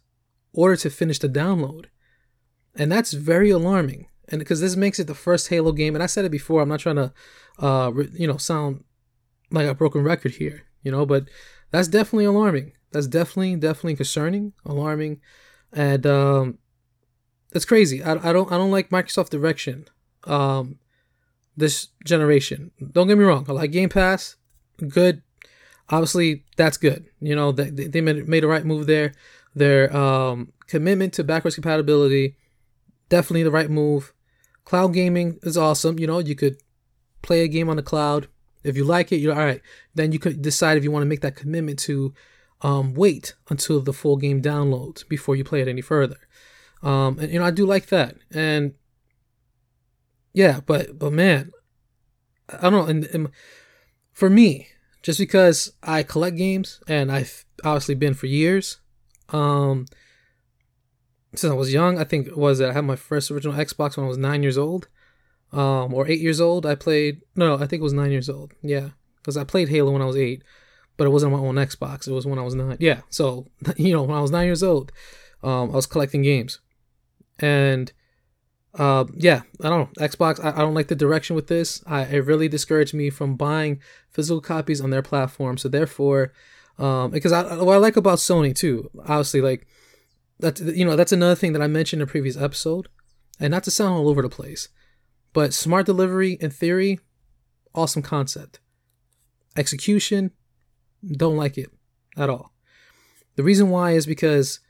order 0.53 0.77
to 0.77 0.91
finish 0.91 1.19
the 1.19 1.29
download, 1.29 1.87
and 2.75 2.91
that's 2.91 3.13
very 3.13 3.51
alarming. 3.51 4.09
And 4.29 4.39
because 4.39 4.61
this 4.61 4.75
makes 4.75 4.99
it 4.99 5.07
the 5.07 5.15
first 5.15 5.49
Halo 5.49 5.73
game, 5.73 5.95
and 5.95 6.03
I 6.03 6.07
said 6.07 6.25
it 6.25 6.31
before, 6.31 6.61
I'm 6.61 6.69
not 6.69 6.81
trying 6.81 6.97
to, 6.97 7.13
uh, 7.59 7.93
you 8.13 8.27
know, 8.27 8.39
sound 8.39 8.83
like 9.51 9.69
a 9.69 9.75
broken 9.75 10.03
record 10.03 10.33
here, 10.33 10.65
you 10.83 10.91
know, 10.91 11.07
but 11.07 11.29
that's 11.77 11.89
definitely 11.89 12.25
alarming. 12.25 12.73
That's 12.91 13.07
definitely 13.07 13.57
definitely 13.57 13.97
concerning, 13.97 14.55
alarming, 14.65 15.21
and 15.75 16.07
um, 16.07 16.59
that's 17.53 17.67
crazy. 17.67 18.03
I, 18.03 18.13
I 18.13 18.33
don't 18.33 18.51
I 18.51 18.57
don't 18.57 18.71
like 18.71 18.89
Microsoft 18.89 19.29
direction. 19.29 19.85
Um, 20.25 20.79
this 21.55 21.89
generation. 22.03 22.71
Don't 22.93 23.09
get 23.09 23.19
me 23.19 23.25
wrong. 23.25 23.45
I 23.47 23.53
like 23.53 23.73
Game 23.73 23.91
Pass. 23.91 24.37
Good. 24.89 25.21
Obviously, 25.91 26.45
that's 26.57 26.79
good. 26.79 27.11
You 27.21 27.37
know, 27.37 27.53
they, 27.53 27.69
they 27.69 28.01
made, 28.01 28.27
made 28.27 28.43
a 28.43 28.49
right 28.49 28.65
move 28.65 28.87
there. 28.87 29.13
Their 29.55 29.95
um, 29.95 30.53
commitment 30.69 31.13
to 31.15 31.25
backwards 31.25 31.57
compatibility, 31.57 32.37
definitely 33.11 33.43
the 33.43 33.51
right 33.51 33.71
move. 33.71 34.15
Cloud 34.65 34.95
gaming 34.95 35.39
is 35.43 35.59
awesome. 35.59 35.99
You 35.99 36.07
know, 36.07 36.21
you 36.21 36.35
could 36.35 36.57
play 37.21 37.43
a 37.43 37.49
game 37.49 37.69
on 37.69 37.77
the 37.77 37.83
cloud 37.83 38.29
if 38.67 38.77
you 38.77 38.85
like 38.85 39.13
it, 39.13 39.19
you're 39.19 39.35
all 39.35 39.45
right. 39.45 39.63
Then 39.95 40.13
you 40.13 40.19
could 40.19 40.43
decide 40.43 40.77
if 40.77 40.85
you 40.85 40.91
want 40.91 41.03
to 41.03 41.09
make 41.09 41.21
that 41.21 41.37
commitment 41.37 41.79
to 41.81 42.13
um, 42.63 42.95
wait 42.95 43.35
until 43.49 43.81
the 43.81 43.93
full 43.93 44.17
game 44.17 44.43
downloads 44.43 45.07
before 45.09 45.37
you 45.37 45.45
play 45.45 45.61
it 45.61 45.69
any 45.69 45.83
further. 45.83 46.19
Um, 46.83 47.19
and 47.19 47.33
you 47.33 47.39
know, 47.39 47.45
I 47.45 47.51
do 47.51 47.67
like 47.67 47.87
that. 47.87 48.17
And 48.33 48.75
yeah, 50.33 50.61
but 50.65 50.99
but 50.99 51.13
man, 51.13 51.53
I 52.49 52.63
don't 52.63 52.73
know. 52.73 52.85
And, 52.85 53.05
and 53.07 53.31
for 54.13 54.29
me, 54.29 54.69
just 55.03 55.19
because 55.19 55.73
I 55.83 56.03
collect 56.03 56.37
games 56.37 56.81
and 56.89 57.13
I've 57.13 57.45
obviously 57.65 57.95
been 57.95 58.15
for 58.15 58.27
years, 58.27 58.79
um, 59.31 59.87
since 61.35 61.51
I 61.51 61.55
was 61.55 61.73
young, 61.73 61.99
I 61.99 62.05
think 62.05 62.35
was 62.37 62.59
that 62.59 62.71
I 62.71 62.73
had 62.73 62.85
my 62.85 62.97
first 62.97 63.31
original 63.31 63.55
Xbox 63.55 63.97
when 63.97 64.07
I 64.07 64.09
was 64.09 64.19
nine 64.19 64.43
years 64.43 64.59
old 64.59 64.89
um, 65.53 65.95
or 65.95 66.09
eight 66.09 66.21
years 66.21 66.41
old. 66.41 66.67
I 66.67 66.75
played 66.75 67.23
no, 67.35 67.55
I 67.55 67.67
think 67.67 67.81
it 67.81 67.83
was 67.83 67.93
nine 67.93 68.11
years 68.11 68.29
old. 68.29 68.53
Yeah, 68.63 68.91
because 69.19 69.37
I 69.37 69.45
played 69.45 69.69
Halo 69.69 69.93
when 69.93 70.03
I 70.03 70.07
was 70.07 70.17
eight, 70.17 70.43
but 70.97 71.07
it 71.07 71.11
wasn't 71.11 71.33
my 71.33 71.39
own 71.39 71.57
Xbox. 71.57 72.07
It 72.09 72.13
was 72.13 72.27
when 72.27 72.39
I 72.39 72.43
was 72.43 72.55
nine. 72.55 72.77
Yeah, 72.81 73.01
so 73.11 73.47
you 73.77 73.93
know 73.93 74.03
when 74.03 74.17
I 74.17 74.21
was 74.21 74.31
nine 74.31 74.47
years 74.47 74.63
old, 74.63 74.93
um, 75.43 75.71
I 75.71 75.77
was 75.77 75.87
collecting 75.87 76.23
games, 76.23 76.61
and 77.39 77.93
uh, 78.79 79.05
yeah, 79.15 79.43
I 79.63 79.69
don't 79.69 79.81
know 79.81 80.07
Xbox. 80.07 80.45
I, 80.45 80.51
I 80.51 80.59
don't 80.59 80.75
like 80.75 80.89
the 80.89 80.95
direction 80.95 81.37
with 81.37 81.47
this. 81.47 81.83
I 81.87 82.03
it 82.03 82.27
really 82.27 82.49
discouraged 82.49 82.95
me 82.95 83.11
from 83.11 83.37
buying 83.37 83.81
physical 84.11 84.41
copies 84.41 84.81
on 84.81 84.91
their 84.91 85.03
platform. 85.03 85.57
So 85.57 85.69
therefore, 85.69 86.33
um, 86.79 87.11
because 87.11 87.33
I 87.33 87.63
what 87.63 87.75
I 87.75 87.79
like 87.79 87.97
about 87.97 88.19
Sony 88.19 88.55
too, 88.55 88.91
obviously 89.01 89.41
like 89.41 89.67
that's 90.39 90.61
you 90.61 90.85
know 90.85 90.97
that's 90.97 91.13
another 91.13 91.35
thing 91.35 91.53
that 91.55 91.63
I 91.63 91.67
mentioned 91.67 92.03
in 92.03 92.09
a 92.09 92.11
previous 92.11 92.37
episode, 92.37 92.89
and 93.41 93.51
not 93.51 93.65
to 93.65 93.71
sound 93.71 93.95
all 93.95 94.09
over 94.09 94.23
the 94.23 94.29
place. 94.29 94.69
But 95.37 95.53
smart 95.53 95.85
delivery 95.85 96.39
in 96.41 96.49
theory, 96.49 96.99
awesome 97.75 98.01
concept. 98.01 98.59
Execution, 99.55 100.31
don't 101.07 101.37
like 101.37 101.59
it 101.59 101.69
at 102.17 102.31
all. 102.31 102.55
The 103.35 103.43
reason 103.43 103.69
why 103.69 103.91
is 103.91 104.07
because 104.07 104.61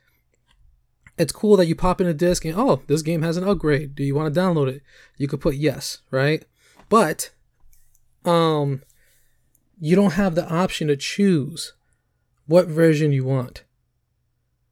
it's 1.17 1.31
cool 1.31 1.55
that 1.55 1.67
you 1.67 1.75
pop 1.75 2.01
in 2.01 2.07
a 2.07 2.13
disc 2.13 2.43
and 2.43 2.53
oh, 2.57 2.81
this 2.87 3.01
game 3.01 3.21
has 3.21 3.37
an 3.37 3.47
upgrade. 3.47 3.95
Do 3.95 4.03
you 4.03 4.13
want 4.13 4.33
to 4.33 4.37
download 4.37 4.67
it? 4.67 4.81
You 5.15 5.29
could 5.29 5.39
put 5.39 5.55
yes, 5.55 5.99
right? 6.11 6.43
But 6.89 7.29
um 8.25 8.83
you 9.79 9.95
don't 9.95 10.15
have 10.15 10.35
the 10.35 10.49
option 10.53 10.89
to 10.89 10.97
choose 10.97 11.75
what 12.45 12.67
version 12.67 13.13
you 13.13 13.23
want. 13.23 13.63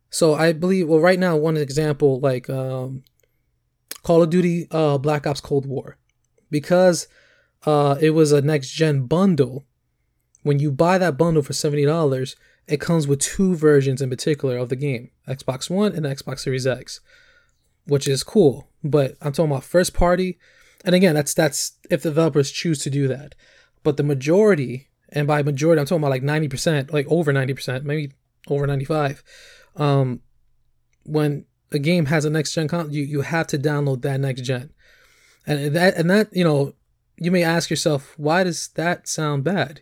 So 0.09 0.33
I 0.33 0.51
believe 0.51 0.89
well 0.89 0.99
right 0.99 1.17
now 1.17 1.37
one 1.37 1.55
example 1.55 2.19
like 2.19 2.49
um 2.49 3.05
Call 4.05 4.21
of 4.21 4.29
Duty 4.29 4.67
uh, 4.69 4.99
Black 4.99 5.25
Ops 5.25 5.41
Cold 5.41 5.65
War. 5.65 5.97
Because 6.51 7.07
uh, 7.65 7.97
it 7.99 8.11
was 8.11 8.31
a 8.31 8.39
next 8.39 8.69
gen 8.69 9.07
bundle, 9.07 9.63
when 10.43 10.59
you 10.59 10.71
buy 10.71 10.99
that 10.99 11.17
bundle 11.17 11.41
for 11.41 11.53
$70, 11.53 12.35
it 12.67 12.79
comes 12.79 13.07
with 13.07 13.19
two 13.19 13.55
versions 13.55 14.03
in 14.03 14.11
particular 14.11 14.57
of 14.57 14.69
the 14.69 14.75
game 14.75 15.09
Xbox 15.27 15.71
One 15.71 15.91
and 15.91 16.05
Xbox 16.05 16.41
Series 16.41 16.67
X, 16.67 17.01
which 17.87 18.07
is 18.07 18.23
cool. 18.23 18.69
But 18.83 19.15
I'm 19.23 19.31
talking 19.31 19.51
about 19.51 19.63
first 19.63 19.95
party. 19.95 20.37
And 20.85 20.93
again, 20.93 21.15
that's 21.15 21.33
that's 21.33 21.79
if 21.89 22.03
the 22.03 22.09
developers 22.09 22.51
choose 22.51 22.83
to 22.83 22.91
do 22.91 23.07
that. 23.07 23.33
But 23.81 23.97
the 23.97 24.03
majority, 24.03 24.89
and 25.09 25.25
by 25.27 25.41
majority, 25.41 25.79
I'm 25.79 25.87
talking 25.87 26.03
about 26.03 26.11
like 26.11 26.21
90%, 26.21 26.93
like 26.93 27.07
over 27.09 27.33
90%, 27.33 27.83
maybe 27.83 28.13
over 28.47 28.67
95. 28.67 29.23
Um, 29.75 30.21
when 31.05 31.45
a 31.71 31.79
game 31.79 32.07
has 32.07 32.25
a 32.25 32.29
next 32.29 32.53
gen 32.53 32.67
con, 32.67 32.91
you 32.91 33.03
you 33.03 33.21
have 33.21 33.47
to 33.47 33.57
download 33.57 34.01
that 34.01 34.19
next 34.19 34.41
gen, 34.41 34.71
and 35.45 35.75
that 35.75 35.95
and 35.95 36.09
that 36.09 36.35
you 36.35 36.43
know 36.43 36.73
you 37.17 37.31
may 37.31 37.43
ask 37.43 37.69
yourself 37.69 38.13
why 38.17 38.43
does 38.43 38.69
that 38.69 39.07
sound 39.07 39.43
bad? 39.43 39.81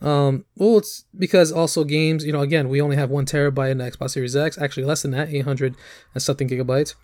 Um, 0.00 0.44
well, 0.56 0.78
it's 0.78 1.04
because 1.16 1.50
also 1.50 1.84
games, 1.84 2.26
you 2.26 2.32
know, 2.32 2.40
again, 2.40 2.68
we 2.68 2.80
only 2.80 2.96
have 2.96 3.10
one 3.10 3.24
terabyte 3.24 3.70
in 3.70 3.78
the 3.78 3.90
Xbox 3.90 4.10
Series 4.10 4.36
X, 4.36 4.58
actually 4.58 4.84
less 4.84 5.00
than 5.02 5.12
that, 5.12 5.30
800 5.30 5.74
and 6.12 6.22
something 6.22 6.48
gigabytes. 6.48 6.94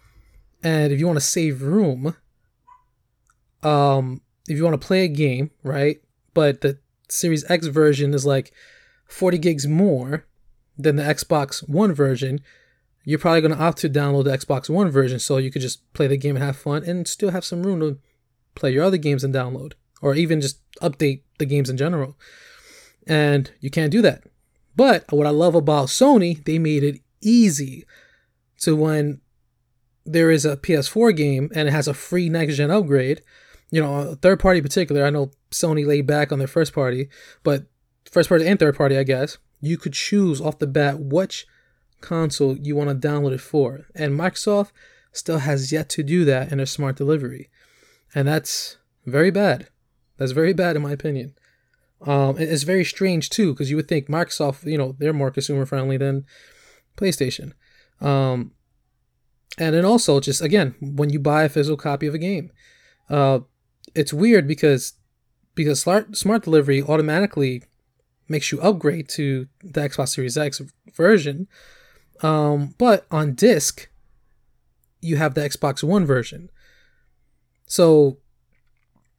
And 0.62 0.92
if 0.92 0.98
you 0.98 1.06
want 1.06 1.16
to 1.16 1.24
save 1.24 1.62
room, 1.62 2.14
um, 3.62 4.20
if 4.48 4.56
you 4.58 4.64
want 4.64 4.78
to 4.78 4.86
play 4.86 5.04
a 5.04 5.08
game, 5.08 5.50
right, 5.62 6.02
but 6.34 6.60
the 6.60 6.78
Series 7.08 7.48
X 7.50 7.68
version 7.68 8.12
is 8.12 8.26
like 8.26 8.52
40 9.06 9.38
gigs 9.38 9.66
more 9.66 10.26
than 10.76 10.96
the 10.96 11.02
Xbox 11.02 11.66
One 11.68 11.94
version, 11.94 12.40
you're 13.10 13.18
probably 13.18 13.40
going 13.40 13.52
to 13.52 13.60
opt 13.60 13.78
to 13.78 13.90
download 13.90 14.22
the 14.22 14.38
Xbox 14.38 14.70
One 14.70 14.88
version 14.88 15.18
so 15.18 15.38
you 15.38 15.50
could 15.50 15.62
just 15.62 15.92
play 15.94 16.06
the 16.06 16.16
game 16.16 16.36
and 16.36 16.44
have 16.44 16.56
fun 16.56 16.84
and 16.84 17.08
still 17.08 17.30
have 17.30 17.44
some 17.44 17.64
room 17.64 17.80
to 17.80 17.98
play 18.54 18.72
your 18.72 18.84
other 18.84 18.98
games 18.98 19.24
and 19.24 19.34
download 19.34 19.72
or 20.00 20.14
even 20.14 20.40
just 20.40 20.60
update 20.76 21.22
the 21.40 21.44
games 21.44 21.68
in 21.68 21.76
general. 21.76 22.16
And 23.08 23.50
you 23.58 23.68
can't 23.68 23.90
do 23.90 24.00
that. 24.02 24.22
But 24.76 25.10
what 25.10 25.26
I 25.26 25.30
love 25.30 25.56
about 25.56 25.88
Sony, 25.88 26.44
they 26.44 26.60
made 26.60 26.84
it 26.84 27.00
easy 27.20 27.84
to 28.60 28.76
when 28.76 29.20
there 30.06 30.30
is 30.30 30.44
a 30.44 30.56
PS4 30.56 31.16
game 31.16 31.50
and 31.52 31.66
it 31.66 31.72
has 31.72 31.88
a 31.88 31.94
free 31.94 32.28
next 32.28 32.58
gen 32.58 32.70
upgrade, 32.70 33.22
you 33.72 33.82
know, 33.82 34.14
third 34.22 34.38
party 34.38 34.58
in 34.58 34.64
particular, 34.64 35.04
I 35.04 35.10
know 35.10 35.32
Sony 35.50 35.84
laid 35.84 36.06
back 36.06 36.30
on 36.30 36.38
their 36.38 36.46
first 36.46 36.72
party, 36.72 37.08
but 37.42 37.64
first 38.08 38.28
party 38.28 38.46
and 38.46 38.56
third 38.56 38.76
party, 38.76 38.96
I 38.96 39.02
guess, 39.02 39.38
you 39.60 39.76
could 39.76 39.94
choose 39.94 40.40
off 40.40 40.60
the 40.60 40.68
bat 40.68 41.00
which 41.00 41.48
console 42.00 42.56
you 42.56 42.76
want 42.76 42.88
to 42.90 43.08
download 43.08 43.32
it 43.32 43.40
for. 43.40 43.86
And 43.94 44.18
Microsoft 44.18 44.70
still 45.12 45.38
has 45.38 45.72
yet 45.72 45.88
to 45.90 46.02
do 46.02 46.24
that 46.24 46.50
in 46.50 46.58
their 46.58 46.66
smart 46.66 46.96
delivery. 46.96 47.50
And 48.14 48.26
that's 48.26 48.76
very 49.06 49.30
bad. 49.30 49.68
That's 50.16 50.32
very 50.32 50.52
bad 50.52 50.76
in 50.76 50.82
my 50.82 50.92
opinion. 50.92 51.34
Um, 52.06 52.36
it's 52.38 52.62
very 52.62 52.84
strange 52.84 53.28
too, 53.28 53.52
because 53.52 53.70
you 53.70 53.76
would 53.76 53.88
think 53.88 54.08
Microsoft, 54.08 54.64
you 54.64 54.78
know, 54.78 54.96
they're 54.98 55.12
more 55.12 55.30
consumer 55.30 55.66
friendly 55.66 55.96
than 55.96 56.24
PlayStation. 56.96 57.52
Um, 58.00 58.52
and 59.58 59.74
then 59.74 59.84
also, 59.84 60.20
just 60.20 60.40
again, 60.40 60.74
when 60.80 61.10
you 61.10 61.18
buy 61.18 61.44
a 61.44 61.48
physical 61.48 61.76
copy 61.76 62.06
of 62.06 62.14
a 62.14 62.18
game, 62.18 62.50
uh, 63.08 63.40
it's 63.94 64.12
weird 64.12 64.46
because 64.46 64.94
because 65.54 65.80
smart 65.80 66.16
smart 66.16 66.44
delivery 66.44 66.82
automatically 66.82 67.64
makes 68.28 68.52
you 68.52 68.60
upgrade 68.60 69.08
to 69.10 69.48
the 69.62 69.80
Xbox 69.80 70.10
Series 70.10 70.38
X 70.38 70.62
version, 70.94 71.48
um, 72.22 72.74
but 72.78 73.06
on 73.10 73.34
disc, 73.34 73.88
you 75.00 75.16
have 75.16 75.34
the 75.34 75.40
Xbox 75.40 75.82
One 75.82 76.04
version. 76.04 76.50
So 77.66 78.18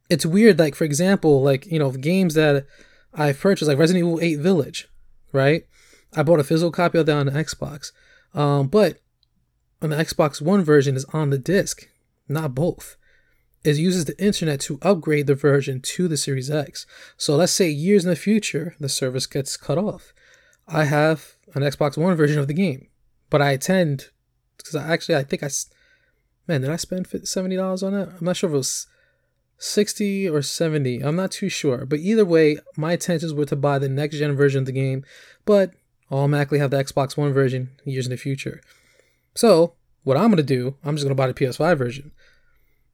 it's 0.08 0.26
weird. 0.26 0.58
Like 0.58 0.74
for 0.74 0.84
example, 0.84 1.42
like 1.42 1.66
you 1.66 1.78
know 1.78 1.90
games 1.90 2.34
that 2.34 2.66
I've 3.14 3.40
purchased, 3.40 3.68
like 3.68 3.78
Resident 3.78 4.04
Evil 4.06 4.20
8 4.20 4.38
Village, 4.38 4.88
right? 5.32 5.64
I 6.14 6.22
bought 6.22 6.40
a 6.40 6.44
physical 6.44 6.70
copy 6.70 6.98
of 6.98 7.06
that 7.06 7.16
on 7.16 7.26
the 7.26 7.32
Xbox, 7.32 7.92
um, 8.34 8.68
but 8.68 8.98
on 9.80 9.90
the 9.90 9.96
Xbox 9.96 10.40
One 10.40 10.62
version 10.62 10.96
is 10.96 11.04
on 11.06 11.30
the 11.30 11.38
disc, 11.38 11.88
not 12.28 12.54
both. 12.54 12.96
It 13.64 13.76
uses 13.76 14.04
the 14.04 14.22
internet 14.22 14.60
to 14.62 14.78
upgrade 14.82 15.28
the 15.28 15.34
version 15.34 15.80
to 15.80 16.08
the 16.08 16.16
Series 16.16 16.50
X. 16.50 16.84
So 17.16 17.36
let's 17.36 17.52
say 17.52 17.68
years 17.68 18.04
in 18.04 18.10
the 18.10 18.16
future, 18.16 18.74
the 18.80 18.88
service 18.88 19.26
gets 19.26 19.56
cut 19.56 19.78
off. 19.78 20.12
I 20.66 20.84
have 20.84 21.36
an 21.54 21.62
Xbox 21.62 21.96
One 21.96 22.16
version 22.16 22.38
of 22.38 22.48
the 22.48 22.54
game, 22.54 22.88
but 23.32 23.40
I 23.40 23.52
attend 23.52 24.10
because 24.58 24.76
I 24.76 24.92
actually 24.92 25.16
I 25.16 25.24
think 25.24 25.42
I 25.42 25.48
man 26.46 26.60
did 26.60 26.70
I 26.70 26.76
spend 26.76 27.08
seventy 27.24 27.56
dollars 27.56 27.82
on 27.82 27.94
it? 27.94 28.10
I'm 28.10 28.24
not 28.26 28.36
sure 28.36 28.50
if 28.50 28.54
it 28.54 28.58
was 28.58 28.86
60 29.56 30.28
or 30.28 30.42
70. 30.42 31.02
I'm 31.02 31.14
not 31.14 31.30
too 31.30 31.48
sure. 31.48 31.86
But 31.86 32.00
either 32.00 32.24
way, 32.24 32.58
my 32.76 32.94
intentions 32.94 33.32
were 33.32 33.44
to 33.44 33.54
buy 33.54 33.78
the 33.78 33.88
next 33.88 34.18
gen 34.18 34.34
version 34.34 34.58
of 34.58 34.66
the 34.66 34.72
game, 34.72 35.04
but 35.44 35.70
I'll 36.10 36.18
automatically 36.18 36.58
have 36.58 36.72
the 36.72 36.82
Xbox 36.82 37.16
One 37.16 37.32
version 37.32 37.70
years 37.84 38.06
in 38.06 38.10
the 38.10 38.16
future. 38.16 38.60
So, 39.36 39.74
what 40.02 40.16
I'm 40.16 40.30
to 40.38 40.42
do, 40.42 40.76
I'm 40.84 40.96
just 40.96 41.06
to 41.06 41.14
buy 41.14 41.28
the 41.28 41.34
PS5 41.34 41.78
version. 41.78 42.10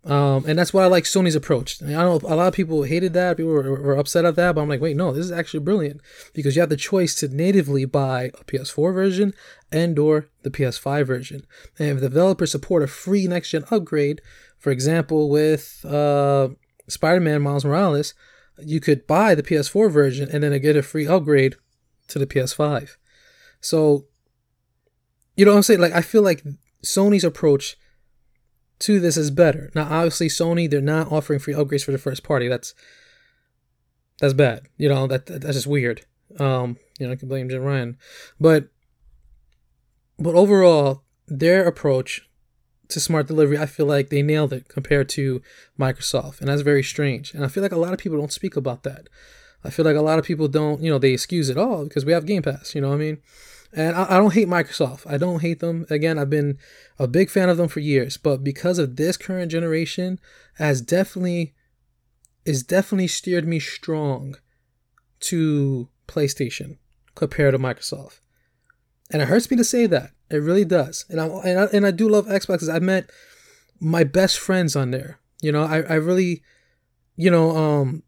Um, 0.05 0.45
and 0.47 0.59
that's 0.59 0.73
why 0.73 0.85
I 0.85 0.87
like 0.87 1.05
Sony's 1.05 1.35
approach. 1.35 1.83
I 1.83 1.87
know 1.87 2.21
a 2.23 2.37
lot 2.37 2.49
of 2.49 2.55
people 2.55 2.85
hated 2.85 3.13
that, 3.15 3.37
people 3.37 3.53
were, 3.53 3.71
were, 3.81 3.97
upset 3.97 4.25
at 4.25 4.37
that, 4.37 4.55
but 4.55 4.63
I'm 4.63 4.69
like, 4.69 4.81
wait, 4.81 4.97
no, 4.97 5.13
this 5.13 5.25
is 5.25 5.33
actually 5.33 5.61
brilliant 5.61 6.01
because 6.33 6.55
you 6.55 6.61
have 6.61 6.71
the 6.71 6.77
choice 6.77 7.15
to 7.17 7.29
natively 7.29 7.85
buy 7.85 8.31
a 8.41 8.45
PS4 8.45 8.95
version 8.95 9.35
and 9.73 9.99
or 9.99 10.29
the 10.45 10.51
PS5 10.51 11.05
version. 11.05 11.47
And 11.79 11.91
if 11.91 12.01
developers 12.01 12.53
support 12.53 12.83
a 12.83 12.87
free 12.87 13.27
next 13.27 13.51
gen 13.51 13.65
upgrade, 13.71 14.23
for 14.57 14.71
example, 14.71 15.29
with 15.29 15.85
uh, 15.85 16.51
Spider-Man 16.87 17.43
Miles 17.43 17.65
Morales, 17.65 18.15
you 18.59 18.81
could 18.81 19.07
buy 19.07 19.35
the 19.35 19.43
PS4 19.43 19.91
version 19.91 20.29
and 20.33 20.43
then 20.43 20.59
get 20.61 20.77
a 20.77 20.83
free 20.83 21.07
upgrade 21.07 21.57
to 22.09 22.19
the 22.19 22.27
PS5. 22.27 22.97
So, 23.61 24.07
you 25.37 25.45
know 25.45 25.53
what 25.53 25.59
I'm 25.59 25.63
saying? 25.65 25.81
Like, 25.81 25.93
I 25.93 26.03
feel 26.03 26.23
like 26.23 26.45
Sony's 26.85 27.25
approach 27.25 27.77
to 28.81 29.01
this 29.01 29.17
is 29.17 29.31
better. 29.31 29.71
Now, 29.75 29.85
obviously, 29.85 30.29
Sony 30.29 30.71
they're 30.71 30.81
not 30.81 31.11
offering 31.11 31.39
free 31.39 31.55
upgrades 31.55 31.85
for 31.85 31.93
the 31.93 31.99
first 31.99 32.23
party. 32.23 32.49
That's 32.49 32.75
that's 34.21 34.35
bad. 34.35 34.63
You 34.77 34.89
know 34.89 35.07
that 35.07 35.27
that's 35.27 35.55
just 35.55 35.67
weird. 35.67 36.05
Um, 36.39 36.77
you 36.99 37.07
know, 37.07 37.13
I 37.13 37.17
can 37.17 37.29
blame 37.29 37.49
Jim 37.49 37.63
Ryan, 37.63 37.97
but 38.41 38.69
but 40.19 40.35
overall, 40.35 41.03
their 41.27 41.67
approach 41.67 42.29
to 42.89 43.01
smart 43.01 43.27
delivery, 43.27 43.59
I 43.59 43.67
feel 43.67 43.87
like 43.87 44.09
they 44.09 44.23
nailed 44.23 44.53
it 44.53 44.69
compared 44.69 45.09
to 45.11 45.43
Microsoft, 45.79 46.41
and 46.41 46.49
that's 46.49 46.63
very 46.63 46.83
strange. 46.83 47.35
And 47.35 47.45
I 47.45 47.49
feel 47.49 47.63
like 47.63 47.73
a 47.73 47.79
lot 47.79 47.93
of 47.93 47.99
people 47.99 48.19
don't 48.19 48.33
speak 48.33 48.57
about 48.57 48.83
that. 48.83 49.09
I 49.65 49.71
feel 49.71 49.85
like 49.85 49.97
a 49.97 50.03
lot 50.03 50.19
of 50.19 50.25
people 50.25 50.49
don't, 50.49 50.81
you 50.83 50.91
know, 50.91 50.99
they 50.99 51.13
excuse 51.13 51.49
it 51.49 51.59
all 51.59 51.85
because 51.85 52.05
we 52.05 52.13
have 52.13 52.27
Game 52.27 52.43
Pass. 52.43 52.75
You 52.75 52.81
know 52.81 52.89
what 52.89 52.95
I 52.95 52.99
mean? 52.99 53.19
And 53.73 53.95
I, 53.95 54.15
I, 54.15 54.17
don't 54.19 54.33
hate 54.33 54.49
Microsoft. 54.49 55.07
I 55.07 55.19
don't 55.19 55.41
hate 55.41 55.61
them. 55.61 55.87
Again, 55.91 56.19
I've 56.19 56.31
been 56.31 56.59
a 56.99 57.07
big 57.07 57.29
fan 57.29 57.49
of 57.49 57.59
them 57.59 57.69
for 57.69 57.81
years, 57.81 58.17
but 58.17 58.43
because 58.43 58.79
of 58.79 58.97
this 58.97 59.17
current 59.17 59.51
generation, 59.51 60.19
has 60.55 60.81
definitely 60.81 61.55
is 62.45 62.63
definitely 62.63 63.09
steered 63.09 63.47
me 63.47 63.61
strong 63.61 64.37
to 65.21 65.89
PlayStation 66.07 66.79
compared 67.15 67.53
to 67.53 67.59
Microsoft. 67.59 68.21
And 69.11 69.21
it 69.21 69.29
hurts 69.29 69.51
me 69.51 69.57
to 69.59 69.65
say 69.65 69.87
that. 69.87 70.13
It 70.31 70.39
really 70.39 70.65
does. 70.65 71.05
And 71.09 71.21
I 71.21 71.27
and 71.27 71.61
I, 71.61 71.65
and 71.73 71.87
I 71.87 71.91
do 71.91 72.09
love 72.09 72.27
Xbox. 72.27 72.73
I 72.73 72.79
met 72.79 73.11
my 73.81 74.05
best 74.05 74.39
friends 74.39 74.77
on 74.77 74.91
there. 74.91 75.21
You 75.41 75.53
know, 75.53 75.63
I, 75.63 75.81
I 75.83 75.95
really, 75.95 76.43
you 77.17 77.31
know, 77.31 77.57
um, 77.57 78.03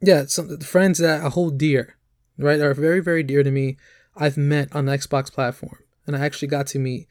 yeah, 0.00 0.24
some 0.26 0.58
friends 0.60 0.98
that 0.98 1.24
I 1.24 1.28
hold 1.28 1.58
dear, 1.58 1.96
right, 2.38 2.60
are 2.60 2.74
very 2.74 3.00
very 3.00 3.22
dear 3.22 3.42
to 3.42 3.50
me. 3.50 3.76
I've 4.16 4.36
met 4.36 4.74
on 4.74 4.86
the 4.86 4.92
Xbox 4.92 5.32
platform, 5.32 5.78
and 6.06 6.16
I 6.16 6.24
actually 6.24 6.48
got 6.48 6.66
to 6.68 6.78
meet, 6.78 7.06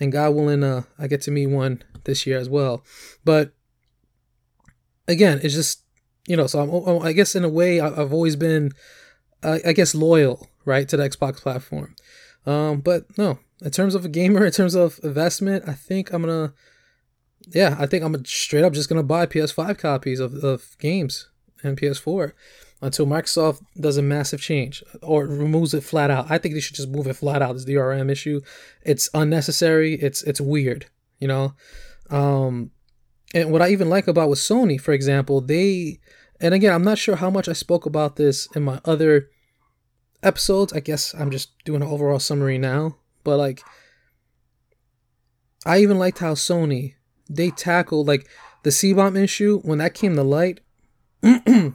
and 0.00 0.12
God 0.12 0.34
willing, 0.34 0.62
uh, 0.62 0.82
I 0.98 1.06
get 1.06 1.22
to 1.22 1.30
meet 1.30 1.46
one 1.46 1.82
this 2.04 2.26
year 2.26 2.38
as 2.38 2.48
well. 2.48 2.84
But 3.24 3.52
again, 5.06 5.40
it's 5.42 5.54
just 5.54 5.82
you 6.28 6.36
know, 6.36 6.46
so 6.46 6.60
I'm, 6.60 7.02
I 7.02 7.12
guess 7.12 7.34
in 7.34 7.42
a 7.42 7.48
way, 7.48 7.80
I've 7.80 8.12
always 8.12 8.36
been, 8.36 8.72
I 9.42 9.72
guess, 9.72 9.94
loyal, 9.94 10.46
right, 10.66 10.86
to 10.88 10.96
the 10.96 11.08
Xbox 11.08 11.38
platform. 11.38 11.96
Um, 12.44 12.80
but 12.80 13.06
no, 13.16 13.38
in 13.62 13.70
terms 13.70 13.94
of 13.94 14.04
a 14.04 14.08
gamer, 14.10 14.44
in 14.46 14.52
terms 14.52 14.74
of 14.74 15.00
investment, 15.02 15.66
I 15.66 15.72
think 15.72 16.12
I'm 16.12 16.22
gonna, 16.22 16.52
yeah, 17.48 17.76
I 17.78 17.86
think 17.86 18.04
I'm 18.04 18.24
straight 18.26 18.62
up 18.62 18.74
just 18.74 18.90
gonna 18.90 19.02
buy 19.02 19.24
PS5 19.24 19.78
copies 19.78 20.20
of, 20.20 20.34
of 20.44 20.76
games 20.78 21.30
and 21.62 21.78
PS4 21.78 22.32
until 22.80 23.06
Microsoft 23.06 23.62
does 23.78 23.96
a 23.96 24.02
massive 24.02 24.40
change 24.40 24.82
or 25.02 25.26
removes 25.26 25.74
it 25.74 25.82
flat 25.82 26.10
out. 26.10 26.30
I 26.30 26.38
think 26.38 26.54
they 26.54 26.60
should 26.60 26.76
just 26.76 26.88
move 26.88 27.06
it 27.06 27.14
flat 27.14 27.42
out. 27.42 27.54
This 27.54 27.64
DRM 27.64 28.10
issue, 28.10 28.40
it's 28.82 29.10
unnecessary. 29.14 29.94
It's 29.94 30.22
it's 30.22 30.40
weird, 30.40 30.86
you 31.18 31.28
know. 31.28 31.54
Um, 32.10 32.70
and 33.34 33.50
what 33.52 33.62
I 33.62 33.70
even 33.70 33.90
like 33.90 34.08
about 34.08 34.28
with 34.28 34.38
Sony, 34.38 34.80
for 34.80 34.92
example, 34.92 35.40
they 35.40 35.98
and 36.40 36.54
again, 36.54 36.72
I'm 36.72 36.84
not 36.84 36.98
sure 36.98 37.16
how 37.16 37.30
much 37.30 37.48
I 37.48 37.52
spoke 37.52 37.84
about 37.84 38.16
this 38.16 38.48
in 38.54 38.62
my 38.62 38.80
other 38.84 39.28
episodes. 40.22 40.72
I 40.72 40.80
guess 40.80 41.14
I'm 41.14 41.30
just 41.30 41.52
doing 41.64 41.82
an 41.82 41.88
overall 41.88 42.20
summary 42.20 42.58
now, 42.58 42.96
but 43.24 43.38
like 43.38 43.62
I 45.66 45.78
even 45.78 45.98
liked 45.98 46.18
how 46.18 46.34
Sony 46.34 46.94
they 47.28 47.50
tackled 47.50 48.06
like 48.06 48.28
the 48.62 48.70
CMOS 48.70 49.22
issue 49.22 49.60
when 49.60 49.78
that 49.78 49.94
came 49.94 50.14
to 50.14 50.22
light. 50.22 50.60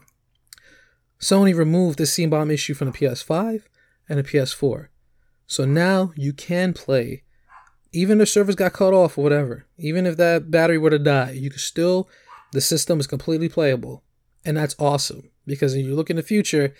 Sony 1.24 1.56
removed 1.56 1.98
the 1.98 2.04
CMOS 2.04 2.52
issue 2.52 2.74
from 2.74 2.92
the 2.92 2.98
PS5 2.98 3.64
and 4.10 4.20
the 4.20 4.24
PS4. 4.24 4.88
So 5.48 5.64
now 5.64 6.12
you 6.18 6.34
can 6.34 6.74
play. 6.74 7.24
Even 7.94 8.20
if 8.20 8.24
the 8.24 8.32
servers 8.32 8.56
got 8.56 8.74
cut 8.74 8.94
off 8.94 9.18
or 9.18 9.24
whatever, 9.24 9.66
even 9.78 10.06
if 10.06 10.18
that 10.18 10.52
battery 10.52 10.78
were 10.78 10.90
to 10.90 11.00
die, 11.00 11.32
you 11.32 11.50
can 11.50 11.60
still, 11.60 12.10
the 12.52 12.60
system 12.60 13.00
is 13.00 13.08
completely 13.08 13.48
playable. 13.48 14.04
And 14.44 14.58
that's 14.58 14.76
awesome 14.78 15.30
because 15.46 15.74
when 15.74 15.86
you 15.86 15.96
look 15.96 16.10
in 16.10 16.18
the 16.18 16.24
future, 16.24 16.76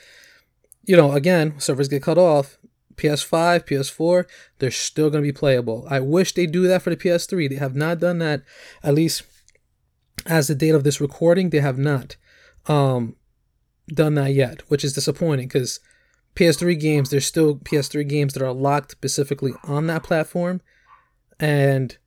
you 0.84 0.98
know, 0.98 1.14
again, 1.14 1.58
servers 1.60 1.88
get 1.88 2.04
cut 2.04 2.18
off. 2.18 2.58
PS5, 2.96 3.66
PS4, 3.66 4.26
they're 4.60 4.72
still 4.72 5.10
going 5.10 5.24
to 5.24 5.28
be 5.28 5.32
playable. 5.32 5.88
I 5.90 6.00
wish 6.00 6.34
they 6.34 6.46
do 6.46 6.68
that 6.68 6.82
for 6.82 6.90
the 6.90 6.98
PS3. 6.98 7.50
They 7.50 7.56
have 7.56 7.76
not 7.76 8.00
done 8.00 8.20
that, 8.20 8.44
at 8.84 8.94
least 8.94 9.24
as 10.26 10.48
the 10.48 10.56
date 10.56 10.76
of 10.76 10.84
this 10.84 11.02
recording, 11.02 11.50
they 11.50 11.60
have 11.60 11.78
not. 11.78 12.18
Um, 12.68 13.16
done 13.88 14.16
that 14.16 14.34
yet, 14.34 14.62
which 14.70 14.84
is 14.84 14.94
disappointing 14.94 15.48
because 15.48 15.80
PS3 16.36 16.80
games, 16.80 17.10
there's 17.10 17.26
still 17.26 17.56
PS3 17.56 18.08
games 18.08 18.34
that 18.34 18.44
are 18.44 18.54
locked 18.54 18.92
specifically 18.92 19.54
on 19.64 19.88
that 19.88 20.04
platform, 20.04 20.62
and 21.40 21.98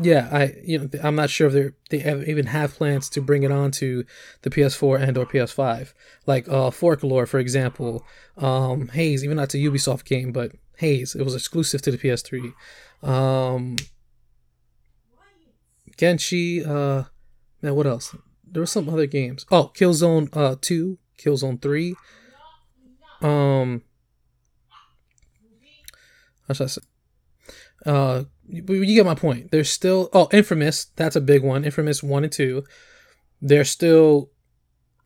yeah, 0.00 0.28
I 0.32 0.54
you 0.64 0.78
know 0.78 0.88
I'm 1.02 1.14
not 1.14 1.30
sure 1.30 1.46
if 1.46 1.52
they 1.52 1.70
they 1.90 1.98
have, 2.02 2.26
even 2.28 2.46
have 2.46 2.74
plans 2.74 3.08
to 3.10 3.20
bring 3.20 3.42
it 3.42 3.52
on 3.52 3.70
to 3.72 4.04
the 4.42 4.50
PS4 4.50 5.00
and 5.00 5.16
or 5.16 5.26
PS5, 5.26 5.92
like 6.26 6.48
uh 6.48 6.70
Folklore 6.70 7.26
for 7.26 7.38
example, 7.38 8.04
um 8.36 8.88
Haze, 8.88 9.24
even 9.24 9.36
not 9.36 9.54
a 9.54 9.58
Ubisoft 9.58 10.04
game, 10.04 10.32
but 10.32 10.52
Haze, 10.78 11.14
it 11.14 11.22
was 11.22 11.34
exclusive 11.34 11.82
to 11.82 11.90
the 11.90 11.98
PS3. 11.98 12.52
Um 13.02 13.76
Genji, 15.96 16.64
uh 16.64 17.04
man, 17.62 17.74
what 17.74 17.86
else? 17.86 18.16
There 18.50 18.62
were 18.62 18.66
some 18.66 18.88
other 18.88 19.06
games. 19.06 19.46
Oh, 19.50 19.70
Killzone 19.74 20.28
uh 20.36 20.56
2, 20.60 20.98
Killzone 21.18 21.60
3. 21.60 21.94
Um 23.20 23.82
how 26.46 26.54
should 26.54 26.64
I 26.64 26.68
say? 26.68 26.82
Uh 27.86 28.24
you, 28.46 28.86
get 28.86 29.06
my 29.06 29.14
point. 29.14 29.50
There's 29.50 29.70
still 29.70 30.08
oh 30.12 30.28
Infamous, 30.32 30.86
that's 30.96 31.16
a 31.16 31.20
big 31.20 31.42
one. 31.42 31.64
Infamous 31.64 32.02
1 32.02 32.24
and 32.24 32.32
2. 32.32 32.64
They're 33.40 33.64
still 33.64 34.30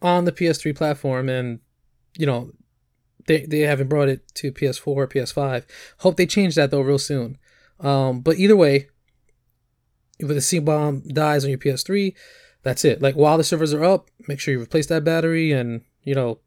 on 0.03 0.25
the 0.25 0.33
PS3 0.33 0.77
platform 0.77 1.29
and 1.29 1.61
you 2.17 2.27
know 2.27 2.53
they 3.27 3.47
they 3.47 3.61
haven't 3.61 3.89
brought 3.89 4.09
it 4.09 4.23
to 4.35 4.53
PS4 4.53 4.87
or 4.87 5.07
PS5. 5.07 5.65
Hope 5.99 6.17
they 6.17 6.27
change 6.27 6.55
that 6.57 6.71
though 6.71 6.81
real 6.81 6.99
soon. 6.99 7.39
Um 7.81 8.21
but 8.21 8.37
either 8.37 8.57
way, 8.57 8.89
if 10.19 10.29
the 10.29 10.35
CMOS 10.35 11.13
dies 11.15 11.45
on 11.45 11.51
your 11.51 11.59
PS3, 11.59 12.15
that's 12.69 12.85
it. 12.85 13.01
Like 13.01 13.15
while 13.15 13.39
the 13.39 13.45
servers 13.45 13.73
are 13.73 13.83
up, 13.83 14.11
make 14.29 14.39
sure 14.39 14.53
you 14.53 14.61
replace 14.61 14.87
that 14.89 15.03
battery 15.03 15.53
and 15.53 15.81
you 16.03 16.15
know, 16.15 16.39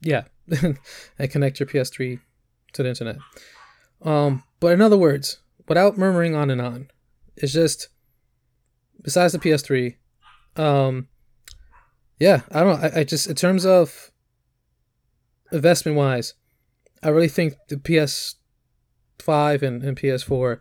yeah, 0.00 0.24
and 0.62 0.78
connect 1.30 1.60
your 1.60 1.66
PS3 1.66 2.18
to 2.72 2.82
the 2.82 2.88
internet. 2.88 3.18
Um, 4.00 4.42
but 4.58 4.72
in 4.72 4.80
other 4.80 4.96
words, 4.96 5.40
without 5.68 5.98
murmuring 5.98 6.34
on 6.34 6.48
and 6.48 6.62
on, 6.62 6.90
it's 7.36 7.52
just 7.52 7.88
besides 9.02 9.34
the 9.34 9.38
PS3, 9.38 9.96
um, 10.56 11.08
yeah, 12.18 12.40
I 12.50 12.60
don't 12.60 12.80
know. 12.80 12.88
I, 12.88 13.00
I 13.00 13.04
just 13.04 13.28
in 13.28 13.34
terms 13.34 13.66
of 13.66 14.10
investment 15.52 15.98
wise, 15.98 16.32
I 17.02 17.10
really 17.10 17.28
think 17.28 17.54
the 17.68 17.76
PS5 17.76 19.62
and, 19.62 19.82
and 19.82 19.94
PS4 19.94 20.58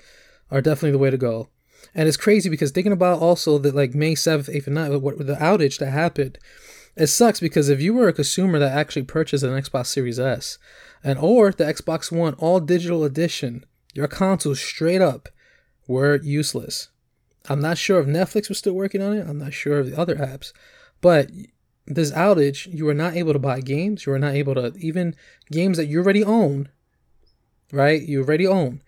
are 0.52 0.62
definitely 0.62 0.92
the 0.92 0.98
way 0.98 1.10
to 1.10 1.18
go. 1.18 1.48
And 1.94 2.08
it's 2.08 2.18
crazy 2.18 2.50
because 2.50 2.72
thinking 2.72 2.92
about 2.92 3.22
also 3.22 3.58
that 3.60 3.76
like 3.76 3.96
May 3.96 4.14
7th, 4.14 4.54
8th, 4.54 4.68
and 4.68 4.78
9th, 4.78 5.02
what 5.02 5.18
the 5.18 5.36
outage 5.36 5.80
that 5.80 5.92
happened, 5.92 6.38
it 6.96 7.08
sucks 7.08 7.40
because 7.40 7.70
if 7.70 7.82
you 7.82 7.94
were 7.94 8.08
a 8.08 8.14
consumer 8.14 8.60
that 8.60 8.76
actually 8.76 9.04
purchased 9.04 9.44
an 9.44 9.52
Xbox 9.52 9.88
Series 9.88 10.20
S 10.20 10.58
and 11.04 11.20
or 11.20 11.52
the 11.52 11.64
Xbox 11.64 12.12
One 12.12 12.34
all 12.36 12.60
digital 12.60 13.04
edition, 13.04 13.66
your 13.94 14.08
consoles 14.08 14.60
straight 14.60 15.02
up 15.02 15.30
were 15.88 16.20
useless. 16.22 16.90
I'm 17.50 17.62
not 17.62 17.78
sure 17.78 18.00
if 18.00 18.08
Netflix 18.08 18.50
was 18.50 18.58
still 18.58 18.74
working 18.74 19.02
on 19.02 19.14
it. 19.14 19.28
I'm 19.28 19.38
not 19.38 19.54
sure 19.54 19.80
of 19.80 19.90
the 19.90 19.98
other 19.98 20.16
apps, 20.16 20.54
but 21.02 21.30
this 21.86 22.12
outage, 22.12 22.68
you 22.72 22.86
were 22.86 22.94
not 22.94 23.16
able 23.16 23.34
to 23.34 23.40
buy 23.40 23.62
games. 23.62 24.06
You 24.06 24.12
were 24.12 24.20
not 24.20 24.34
able 24.34 24.56
to 24.56 24.74
even 24.78 25.16
games 25.52 25.78
that 25.78 25.86
you 25.86 26.00
already 26.00 26.24
own, 26.24 26.70
right? 27.72 28.02
You 28.02 28.22
already 28.22 28.46
own. 28.46 28.82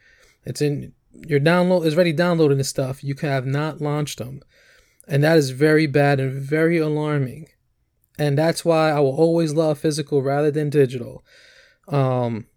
It's 0.44 0.62
in 0.62 0.94
your 1.28 1.40
download 1.40 1.86
is 1.86 1.96
already 1.96 2.14
downloading 2.14 2.58
the 2.58 2.64
stuff. 2.64 3.04
You 3.04 3.16
have 3.22 3.46
not 3.46 3.82
launched 3.82 4.20
them, 4.20 4.42
and 5.08 5.24
that 5.24 5.38
is 5.38 5.52
very 5.52 5.88
bad 5.88 6.20
and 6.20 6.34
very 6.34 6.78
alarming. 6.78 7.48
And 8.18 8.38
that's 8.38 8.66
why 8.66 8.92
I 8.92 9.00
will 9.00 9.16
always 9.16 9.54
love 9.54 9.80
physical 9.80 10.22
rather 10.22 10.52
than 10.52 10.70
digital. 10.70 11.24
Um, 11.88 12.48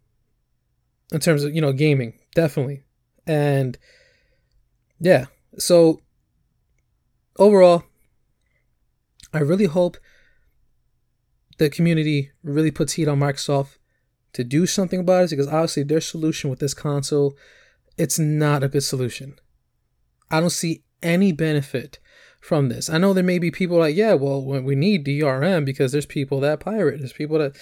in 1.12 1.20
terms 1.20 1.44
of 1.44 1.54
you 1.54 1.60
know 1.60 1.72
gaming, 1.72 2.14
definitely, 2.34 2.84
and 3.26 3.78
yeah. 4.98 5.26
So 5.58 6.00
overall, 7.38 7.84
I 9.32 9.40
really 9.40 9.66
hope 9.66 9.96
the 11.58 11.70
community 11.70 12.30
really 12.42 12.70
puts 12.70 12.94
heat 12.94 13.08
on 13.08 13.20
Microsoft 13.20 13.78
to 14.32 14.44
do 14.44 14.66
something 14.66 15.00
about 15.00 15.24
it 15.24 15.30
because 15.30 15.48
obviously 15.48 15.82
their 15.82 16.00
solution 16.00 16.50
with 16.50 16.58
this 16.58 16.74
console, 16.74 17.34
it's 17.96 18.18
not 18.18 18.62
a 18.62 18.68
good 18.68 18.82
solution. 18.82 19.38
I 20.30 20.40
don't 20.40 20.50
see 20.50 20.82
any 21.02 21.32
benefit 21.32 21.98
from 22.40 22.68
this. 22.68 22.90
I 22.90 22.98
know 22.98 23.12
there 23.12 23.22
may 23.22 23.38
be 23.38 23.50
people 23.50 23.78
like, 23.78 23.94
yeah, 23.94 24.14
well, 24.14 24.42
we 24.44 24.74
need 24.74 25.06
DRM 25.06 25.64
because 25.64 25.92
there's 25.92 26.06
people 26.06 26.40
that 26.40 26.60
pirate, 26.60 26.98
there's 26.98 27.12
people 27.12 27.38
that, 27.38 27.56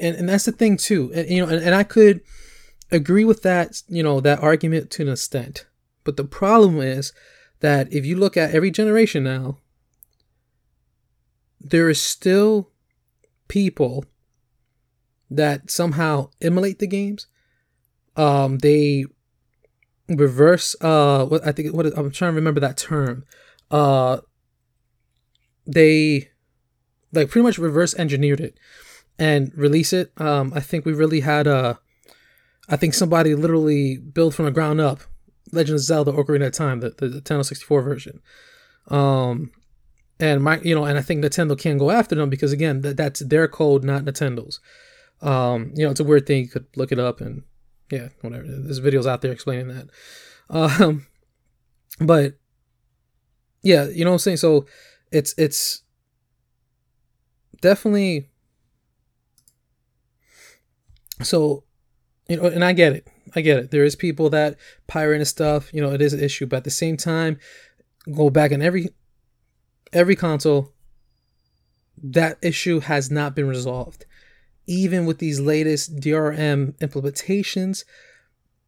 and, 0.00 0.16
and 0.16 0.28
that's 0.28 0.44
the 0.44 0.52
thing 0.52 0.76
too. 0.76 1.12
And, 1.14 1.28
you 1.28 1.44
know, 1.44 1.52
and, 1.52 1.64
and 1.64 1.74
I 1.74 1.84
could 1.84 2.20
agree 2.90 3.24
with 3.24 3.42
that, 3.42 3.82
you 3.88 4.02
know, 4.02 4.20
that 4.20 4.42
argument 4.42 4.90
to 4.92 5.02
an 5.02 5.08
extent. 5.08 5.66
But 6.02 6.16
the 6.16 6.24
problem 6.24 6.80
is 6.80 7.12
that 7.60 7.92
if 7.92 8.04
you 8.04 8.16
look 8.16 8.36
at 8.36 8.54
every 8.54 8.70
generation 8.70 9.24
now, 9.24 9.58
there 11.60 11.88
is 11.88 12.02
still 12.02 12.70
people 13.48 14.04
that 15.30 15.70
somehow 15.70 16.30
emulate 16.40 16.78
the 16.78 16.86
games. 16.86 17.26
Um, 18.16 18.58
they 18.58 19.06
reverse. 20.08 20.76
Uh, 20.80 21.24
what 21.26 21.46
I 21.46 21.52
think 21.52 21.74
what 21.74 21.86
I'm 21.86 22.10
trying 22.10 22.32
to 22.32 22.36
remember 22.36 22.60
that 22.60 22.76
term. 22.76 23.24
Uh, 23.70 24.18
they 25.66 26.30
like 27.12 27.30
pretty 27.30 27.44
much 27.44 27.58
reverse 27.58 27.94
engineered 27.94 28.40
it 28.40 28.58
and 29.18 29.52
release 29.56 29.92
it. 29.92 30.12
Um, 30.18 30.52
I 30.54 30.60
think 30.60 30.84
we 30.84 30.92
really 30.92 31.20
had 31.20 31.46
a. 31.46 31.78
I 32.68 32.76
think 32.76 32.94
somebody 32.94 33.34
literally 33.34 33.98
built 33.98 34.34
from 34.34 34.46
the 34.46 34.50
ground 34.50 34.80
up 34.80 35.00
Legend 35.52 35.76
of 35.76 35.82
Zelda 35.82 36.12
Ocarina 36.12 36.46
of 36.46 36.52
Time, 36.52 36.80
the, 36.80 36.90
the 36.90 37.20
Nintendo 37.20 37.44
64 37.44 37.82
version. 37.82 38.20
Um, 38.88 39.50
and 40.20 40.42
my 40.42 40.60
you 40.60 40.74
know 40.74 40.84
and 40.84 40.98
i 40.98 41.02
think 41.02 41.24
nintendo 41.24 41.58
can 41.58 41.78
go 41.78 41.90
after 41.90 42.14
them 42.14 42.30
because 42.30 42.52
again 42.52 42.80
that, 42.82 42.96
that's 42.96 43.20
their 43.20 43.48
code 43.48 43.84
not 43.84 44.04
nintendo's 44.04 44.60
um 45.22 45.72
you 45.74 45.84
know 45.84 45.90
it's 45.90 46.00
a 46.00 46.04
weird 46.04 46.26
thing 46.26 46.42
you 46.42 46.48
could 46.48 46.66
look 46.76 46.92
it 46.92 46.98
up 46.98 47.20
and 47.20 47.42
yeah 47.90 48.08
whatever. 48.20 48.44
There's 48.46 48.80
videos 48.80 49.06
out 49.06 49.22
there 49.22 49.32
explaining 49.32 49.68
that. 49.68 49.88
Um 50.50 51.06
but 52.00 52.38
yeah 53.62 53.84
you 53.84 54.04
know 54.04 54.10
what 54.10 54.14
i'm 54.14 54.18
saying? 54.20 54.36
So 54.38 54.66
it's 55.12 55.34
it's 55.38 55.82
definitely 57.60 58.28
so 61.22 61.64
you 62.28 62.36
know 62.36 62.46
and 62.46 62.64
i 62.64 62.72
get 62.72 62.92
it. 62.92 63.08
I 63.36 63.40
get 63.40 63.58
it. 63.58 63.70
There 63.70 63.84
is 63.84 63.96
people 63.96 64.30
that 64.30 64.56
pirate 64.86 65.24
stuff. 65.26 65.72
You 65.72 65.80
know 65.82 65.92
it 65.92 66.02
is 66.02 66.12
an 66.12 66.22
issue. 66.22 66.46
But 66.46 66.58
at 66.58 66.64
the 66.64 66.70
same 66.70 66.96
time 66.96 67.38
go 68.12 68.30
back 68.30 68.50
in 68.50 68.62
every 68.62 68.88
every 69.92 70.16
console, 70.16 70.72
that 72.02 72.38
issue 72.42 72.80
has 72.80 73.10
not 73.10 73.34
been 73.34 73.48
resolved. 73.48 74.04
Even 74.66 75.06
with 75.06 75.18
these 75.18 75.40
latest 75.40 75.96
DRM 75.96 76.72
implementations, 76.78 77.84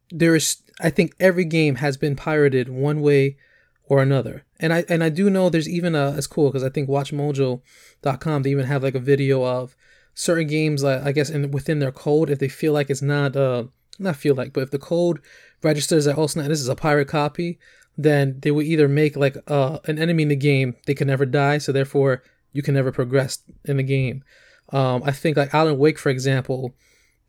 there 0.09 0.35
is 0.35 0.61
I 0.79 0.89
think 0.89 1.15
every 1.19 1.45
game 1.45 1.75
has 1.75 1.97
been 1.97 2.15
pirated 2.15 2.69
one 2.69 3.01
way 3.01 3.37
or 3.85 4.01
another. 4.01 4.45
And 4.59 4.73
I 4.73 4.85
and 4.89 5.03
I 5.03 5.09
do 5.09 5.29
know 5.29 5.49
there's 5.49 5.69
even 5.69 5.95
a 5.95 6.15
it's 6.17 6.27
cool 6.27 6.49
because 6.49 6.63
I 6.63 6.69
think 6.69 6.89
WatchMojo.com 6.89 8.43
they 8.43 8.51
even 8.51 8.65
have 8.65 8.83
like 8.83 8.95
a 8.95 8.99
video 8.99 9.43
of 9.43 9.75
certain 10.13 10.47
games 10.47 10.83
like 10.83 11.01
I 11.01 11.11
guess 11.11 11.29
in 11.29 11.51
within 11.51 11.79
their 11.79 11.91
code 11.91 12.29
if 12.29 12.39
they 12.39 12.49
feel 12.49 12.73
like 12.73 12.89
it's 12.89 13.01
not 13.01 13.35
uh 13.35 13.65
not 13.99 14.15
feel 14.15 14.35
like 14.35 14.53
but 14.53 14.61
if 14.61 14.71
the 14.71 14.79
code 14.79 15.21
registers 15.63 16.05
that 16.05 16.17
oh 16.17 16.27
snap 16.27 16.47
this 16.47 16.61
is 16.61 16.67
a 16.67 16.75
pirate 16.75 17.07
copy 17.07 17.59
then 17.97 18.39
they 18.41 18.51
would 18.51 18.65
either 18.65 18.87
make 18.87 19.15
like 19.15 19.37
uh, 19.47 19.79
an 19.85 19.97
enemy 19.97 20.23
in 20.23 20.29
the 20.29 20.35
game 20.35 20.75
they 20.85 20.93
can 20.93 21.07
never 21.07 21.25
die, 21.25 21.57
so 21.57 21.71
therefore 21.71 22.23
you 22.53 22.61
can 22.61 22.75
never 22.75 22.91
progress 22.91 23.39
in 23.65 23.77
the 23.77 23.83
game. 23.83 24.23
Um, 24.73 25.03
I 25.05 25.11
think 25.11 25.37
like 25.37 25.53
Alan 25.53 25.77
Wake, 25.77 25.97
for 25.97 26.09
example, 26.09 26.75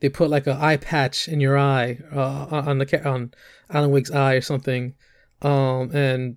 they 0.01 0.09
put 0.09 0.31
like 0.31 0.47
an 0.47 0.57
eye 0.57 0.77
patch 0.77 1.29
in 1.29 1.41
your 1.41 1.59
eye 1.59 1.99
uh, 2.13 2.47
on 2.51 2.79
the 2.79 3.09
on 3.09 3.33
Alan 3.71 3.91
Wake's 3.91 4.11
eye 4.11 4.35
or 4.35 4.41
something, 4.41 4.95
um, 5.43 5.95
and 5.95 6.37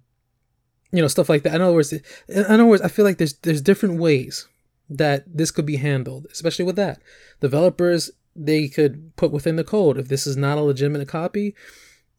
you 0.91 1.01
know 1.01 1.07
stuff 1.07 1.29
like 1.29 1.43
that. 1.43 1.55
In 1.55 1.61
other 1.61 1.73
words, 1.73 1.93
in 1.93 2.45
other 2.45 2.65
words, 2.65 2.81
I 2.81 2.87
feel 2.87 3.05
like 3.05 3.17
there's 3.17 3.33
there's 3.39 3.61
different 3.61 3.99
ways 3.99 4.47
that 4.89 5.23
this 5.27 5.51
could 5.51 5.65
be 5.65 5.77
handled, 5.77 6.27
especially 6.31 6.65
with 6.65 6.75
that. 6.75 7.01
Developers 7.39 8.11
they 8.35 8.67
could 8.67 9.15
put 9.15 9.31
within 9.31 9.57
the 9.57 9.63
code 9.63 9.97
if 9.97 10.07
this 10.07 10.25
is 10.25 10.37
not 10.37 10.57
a 10.57 10.61
legitimate 10.61 11.07
copy, 11.07 11.53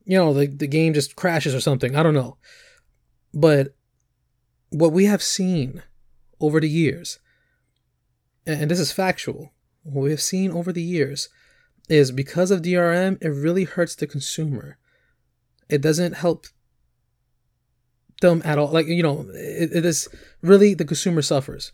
you 0.04 0.18
know, 0.18 0.32
the, 0.34 0.46
the 0.46 0.66
game 0.66 0.94
just 0.94 1.16
crashes 1.16 1.54
or 1.54 1.60
something. 1.60 1.96
I 1.96 2.02
don't 2.02 2.14
know. 2.14 2.36
But 3.32 3.74
what 4.70 4.92
we 4.92 5.06
have 5.06 5.22
seen 5.22 5.82
over 6.40 6.60
the 6.60 6.68
years, 6.68 7.18
and 8.46 8.70
this 8.70 8.81
is 8.81 8.92
factual, 8.92 9.52
what 9.83 10.02
we 10.02 10.11
have 10.11 10.20
seen 10.20 10.50
over 10.50 10.72
the 10.72 10.83
years 10.83 11.28
is 11.88 12.11
because 12.11 12.50
of 12.50 12.62
DRM, 12.62 13.18
it 13.20 13.28
really 13.28 13.64
hurts 13.64 13.94
the 13.94 14.07
consumer. 14.07 14.78
It 15.68 15.81
doesn't 15.81 16.14
help 16.14 16.46
them 18.20 18.42
at 18.44 18.59
all. 18.59 18.68
Like, 18.68 18.87
you 18.87 19.02
know, 19.02 19.26
it, 19.35 19.72
it 19.72 19.85
is 19.85 20.09
really 20.40 20.74
the 20.74 20.85
consumer 20.85 21.22
suffers. 21.22 21.72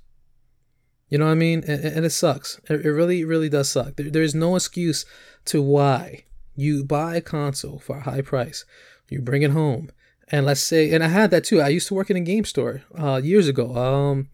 You 1.08 1.18
know 1.18 1.26
what 1.26 1.32
I 1.32 1.36
mean? 1.36 1.64
And, 1.66 1.84
and 1.84 2.04
it 2.04 2.10
sucks. 2.10 2.60
It, 2.68 2.84
it 2.84 2.92
really, 2.92 3.24
really 3.24 3.48
does 3.48 3.70
suck. 3.70 3.96
There, 3.96 4.10
there 4.10 4.22
is 4.22 4.34
no 4.34 4.56
excuse 4.56 5.04
to 5.46 5.62
why 5.62 6.24
you 6.54 6.84
buy 6.84 7.16
a 7.16 7.20
console 7.20 7.78
for 7.78 7.98
a 7.98 8.02
high 8.02 8.20
price, 8.20 8.64
you 9.08 9.20
bring 9.22 9.42
it 9.42 9.52
home, 9.52 9.90
and 10.30 10.44
let's 10.44 10.60
say, 10.60 10.92
and 10.92 11.02
I 11.02 11.08
had 11.08 11.30
that 11.30 11.44
too. 11.44 11.60
I 11.60 11.68
used 11.68 11.88
to 11.88 11.94
work 11.94 12.10
in 12.10 12.16
a 12.16 12.20
game 12.20 12.44
store 12.44 12.82
uh, 12.98 13.20
years 13.22 13.48
ago. 13.48 13.74
Um, 13.76 14.28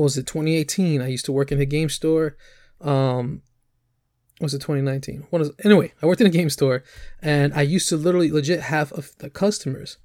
what 0.00 0.04
was 0.04 0.16
it? 0.16 0.26
2018. 0.26 1.02
I 1.02 1.08
used 1.08 1.26
to 1.26 1.32
work 1.32 1.52
in 1.52 1.60
a 1.60 1.66
game 1.66 1.90
store. 1.90 2.34
Um, 2.80 3.42
was 4.40 4.54
it 4.54 4.60
2019? 4.60 5.26
What 5.28 5.42
is 5.42 5.50
anyway? 5.62 5.92
I 6.02 6.06
worked 6.06 6.22
in 6.22 6.26
a 6.26 6.30
game 6.30 6.48
store, 6.48 6.82
and 7.20 7.52
I 7.52 7.60
used 7.60 7.86
to 7.90 7.98
literally 7.98 8.30
legit 8.30 8.60
have 8.60 8.92
of 8.92 9.14
the 9.18 9.28
customers. 9.28 9.98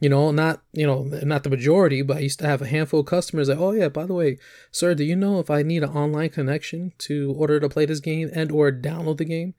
You 0.00 0.08
know, 0.08 0.32
not 0.32 0.62
you 0.72 0.84
know, 0.84 1.04
not 1.04 1.44
the 1.44 1.50
majority, 1.50 2.02
but 2.02 2.16
I 2.16 2.20
used 2.20 2.40
to 2.40 2.48
have 2.48 2.62
a 2.62 2.66
handful 2.66 3.00
of 3.00 3.06
customers 3.06 3.48
like, 3.48 3.58
oh 3.58 3.70
yeah, 3.70 3.88
by 3.88 4.06
the 4.06 4.14
way, 4.14 4.38
sir, 4.72 4.94
do 4.94 5.04
you 5.04 5.14
know 5.14 5.38
if 5.38 5.50
I 5.50 5.62
need 5.62 5.84
an 5.84 5.90
online 5.90 6.30
connection 6.30 6.92
to 6.98 7.32
order 7.38 7.60
to 7.60 7.68
play 7.68 7.86
this 7.86 8.00
game 8.00 8.30
and 8.34 8.50
or 8.50 8.72
download 8.72 9.18
the 9.18 9.24
game? 9.24 9.54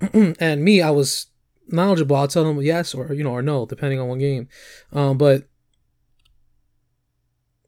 and 0.40 0.64
me, 0.64 0.82
I 0.82 0.90
was 0.90 1.26
knowledgeable. 1.68 2.16
I'll 2.16 2.26
tell 2.26 2.42
them 2.42 2.60
yes 2.62 2.94
or 2.94 3.12
you 3.12 3.22
know 3.22 3.30
or 3.30 3.42
no, 3.42 3.64
depending 3.64 4.00
on 4.00 4.08
what 4.08 4.18
game. 4.18 4.48
Um, 4.92 5.18
but 5.18 5.44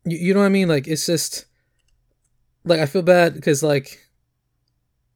you, 0.06 0.18
you 0.18 0.34
know 0.34 0.40
what 0.40 0.46
I 0.46 0.50
mean? 0.50 0.68
Like 0.68 0.86
it's 0.86 1.04
just 1.04 1.46
like 2.64 2.80
I 2.80 2.86
feel 2.86 3.02
bad 3.02 3.34
because 3.34 3.62
like 3.62 3.98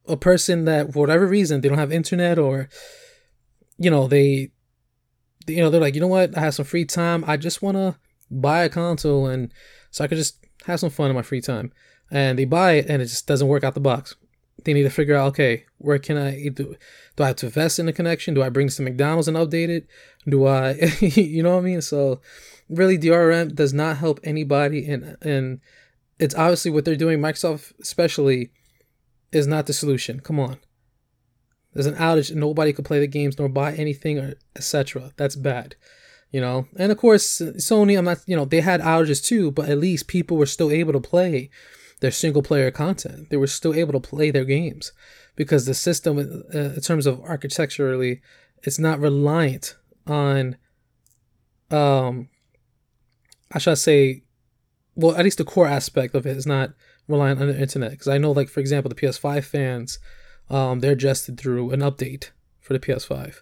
a 0.07 0.16
person 0.16 0.64
that 0.64 0.92
for 0.92 1.00
whatever 1.00 1.26
reason 1.26 1.61
they 1.61 1.68
don't 1.68 1.79
have 1.79 1.92
internet 1.92 2.38
or 2.38 2.68
you 3.79 3.90
know 3.90 4.09
they 4.09 4.50
you 5.46 5.59
know 5.59 5.70
they're 5.70 5.81
like 5.81 5.94
you 5.94 6.00
know 6.00 6.07
what? 6.07 6.37
I 6.37 6.40
have 6.40 6.55
some 6.55 6.64
free 6.64 6.85
time. 6.85 7.24
I 7.26 7.37
just 7.37 7.62
want 7.62 7.76
to 7.76 7.96
buy 8.31 8.64
a 8.64 8.68
console 8.68 9.26
and 9.26 9.53
so 9.90 10.05
I 10.05 10.09
could 10.09 10.18
just 10.18 10.44
have 10.66 10.81
some 10.81 10.90
fun 10.90 11.11
in 11.11 11.16
my 11.16 11.22
free 11.22 11.40
time. 11.40 11.72
And 12.11 12.38
they 12.38 12.44
buy 12.44 12.72
it 12.72 12.87
and 12.88 13.00
it 13.00 13.07
just 13.07 13.26
doesn't 13.26 13.48
work 13.48 13.64
out 13.64 13.74
the 13.74 13.81
box. 13.81 14.16
They 14.64 14.74
need 14.74 14.83
to 14.83 14.90
figure 14.90 15.16
out 15.16 15.29
okay 15.29 15.64
where 15.79 15.98
can 15.98 16.18
i 16.18 16.48
do 16.48 16.76
do 17.16 17.24
i 17.24 17.29
have 17.29 17.37
to 17.37 17.46
invest 17.46 17.79
in 17.79 17.87
the 17.87 17.92
connection? 17.92 18.35
Do 18.35 18.42
i 18.42 18.50
bring 18.50 18.68
some 18.68 18.85
mcdonald's 18.85 19.29
and 19.29 19.37
update 19.37 19.68
it? 19.68 19.87
Do 20.29 20.46
i 20.46 20.72
you 21.00 21.42
know 21.42 21.55
what 21.55 21.62
i 21.62 21.62
mean? 21.62 21.81
So 21.81 22.20
really 22.71 22.99
drm 22.99 23.55
does 23.55 23.73
not 23.73 23.99
help 23.99 24.21
anybody 24.25 24.89
and 24.89 25.17
and 25.23 25.61
it's 26.19 26.35
obviously 26.35 26.71
what 26.71 26.85
they're 26.85 26.97
doing 26.97 27.19
microsoft 27.19 27.73
especially 27.81 28.51
is 29.33 29.47
not 29.47 29.67
the 29.67 29.73
solution 29.73 30.21
come 30.21 30.41
on 30.41 30.59
there's 31.75 31.87
an 31.87 31.95
outage 31.97 32.31
and 32.31 32.41
nobody 32.41 32.73
could 32.73 32.85
play 32.85 32.99
the 32.99 33.07
games 33.07 33.39
nor 33.39 33.49
buy 33.49 33.73
anything 33.75 34.19
or 34.19 34.35
etc 34.57 35.13
that's 35.17 35.37
bad 35.37 35.75
you 36.31 36.41
know. 36.41 36.67
And 36.77 36.93
of 36.93 36.99
course, 36.99 37.41
Sony, 37.41 37.99
I'm 37.99 38.05
not, 38.05 38.19
you 38.27 38.37
know, 38.37 38.45
they 38.45 38.61
had 38.61 38.81
outages 38.81 39.25
too, 39.25 39.51
but 39.51 39.69
at 39.69 39.79
least 39.79 40.07
people 40.07 40.37
were 40.37 40.47
still 40.47 40.71
able 40.71 40.93
to 40.93 41.01
play 41.01 41.51
their 42.01 42.11
single 42.11 42.43
player 42.43 42.71
content. 42.71 43.31
They 43.31 43.37
were 43.37 43.47
still 43.47 43.75
able 43.75 43.93
to 43.93 44.01
play 44.01 44.31
their 44.31 44.45
games 44.45 44.93
because 45.37 45.67
the 45.67 45.75
system, 45.75 46.19
uh, 46.19 46.59
in 46.59 46.81
terms 46.81 47.07
of 47.07 47.21
architecturally, 47.23 48.23
it's 48.63 48.79
not 48.79 49.01
reliant 49.01 49.77
on, 50.07 50.57
um, 51.71 52.29
I 53.53 53.59
should 53.59 53.79
say, 53.79 54.23
well, 54.95 55.17
at 55.17 55.25
least 55.25 55.39
the 55.39 55.45
core 55.45 55.67
aspect 55.67 56.15
of 56.15 56.27
it 56.27 56.37
is 56.37 56.47
not 56.47 56.73
reliant 57.09 57.41
on 57.41 57.49
the 57.49 57.61
internet. 57.61 57.93
Because 57.93 58.09
I 58.09 58.19
know, 58.19 58.33
like 58.33 58.49
for 58.49 58.61
example, 58.61 58.89
the 58.89 58.95
PS5 58.95 59.45
fans, 59.45 59.99
um, 60.49 60.81
they're 60.81 60.93
adjusted 60.93 61.39
through 61.39 61.71
an 61.71 61.81
update 61.81 62.31
for 62.61 62.73
the 62.73 62.81
PS5, 62.81 63.41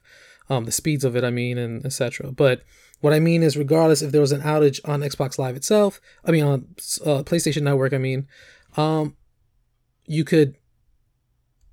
um, 0.48 0.64
the 0.64 0.72
speeds 0.72 1.04
of 1.04 1.16
it, 1.16 1.24
I 1.24 1.30
mean, 1.30 1.58
and 1.58 1.84
etc. 1.84 2.32
But 2.32 2.62
what 3.00 3.12
I 3.12 3.20
mean 3.20 3.42
is, 3.42 3.56
regardless 3.56 4.02
if 4.02 4.12
there 4.12 4.20
was 4.20 4.32
an 4.32 4.42
outage 4.42 4.80
on 4.84 5.00
Xbox 5.00 5.38
Live 5.38 5.56
itself, 5.56 6.00
I 6.24 6.30
mean 6.30 6.44
on 6.44 6.68
uh, 7.04 7.22
PlayStation 7.22 7.62
Network, 7.62 7.92
I 7.92 7.98
mean, 7.98 8.26
um, 8.76 9.16
you 10.06 10.24
could 10.24 10.56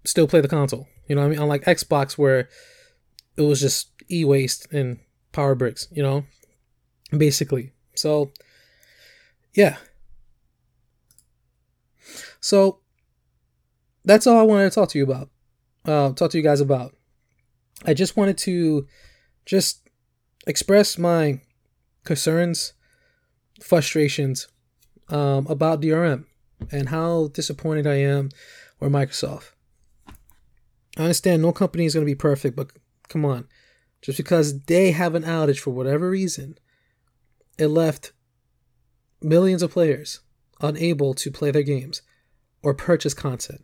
still 0.04 0.28
play 0.28 0.42
the 0.42 0.48
console. 0.48 0.88
You 1.08 1.16
know, 1.16 1.24
I 1.24 1.28
mean, 1.28 1.40
unlike 1.40 1.64
Xbox 1.66 2.18
where 2.18 2.50
it 3.38 3.42
was 3.42 3.62
just 3.62 3.90
e-waste 4.10 4.72
and 4.72 5.00
power 5.32 5.56
bricks. 5.56 5.88
You 5.92 6.04
know, 6.04 6.26
basically. 7.16 7.74
So, 7.96 8.32
yeah. 9.54 9.78
So 12.40 12.80
that's 14.04 14.28
all 14.28 14.38
I 14.38 14.44
wanted 14.44 14.70
to 14.70 14.76
talk 14.76 14.90
to 14.90 14.98
you 14.98 15.04
about. 15.04 15.30
Uh, 15.86 16.14
talk 16.14 16.32
to 16.32 16.38
you 16.38 16.44
guys 16.44 16.62
about. 16.62 16.96
I 17.86 17.94
just 17.94 18.16
wanted 18.16 18.38
to 18.40 18.88
just 19.46 19.90
express 20.48 20.98
my 20.98 21.42
concerns, 22.04 22.74
frustrations 23.62 24.48
um, 25.10 25.48
about 25.48 25.82
DRM 25.82 26.26
and 26.72 26.90
how 26.90 27.28
disappointed 27.28 27.86
I 27.86 27.96
am 27.96 28.30
with 28.80 28.92
Microsoft. 28.92 29.52
I 30.98 31.02
understand 31.02 31.42
no 31.42 31.52
company 31.52 31.86
is 31.86 31.94
going 31.94 32.06
to 32.06 32.10
be 32.12 32.16
perfect, 32.16 32.56
but 32.56 32.72
come 33.10 33.26
on. 33.26 33.48
Just 34.02 34.18
because 34.18 34.62
they 34.64 34.92
have 34.92 35.16
an 35.16 35.24
outage 35.24 35.60
for 35.60 35.72
whatever 35.72 36.10
reason, 36.10 36.58
it 37.58 37.68
left 37.68 38.14
millions 39.22 39.64
of 39.64 39.72
players 39.72 40.20
unable 40.62 41.14
to 41.14 41.32
play 41.32 41.52
their 41.52 41.64
games 41.64 42.02
or 42.64 42.74
purchase 42.74 43.14
content. 43.14 43.62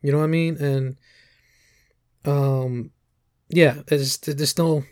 You 0.00 0.12
know 0.12 0.18
what 0.18 0.24
I 0.24 0.28
mean? 0.28 0.56
And 0.56 0.96
um 2.24 2.90
yeah, 3.48 3.82
there's 3.86 4.18
there's 4.18 4.58
no 4.58 4.84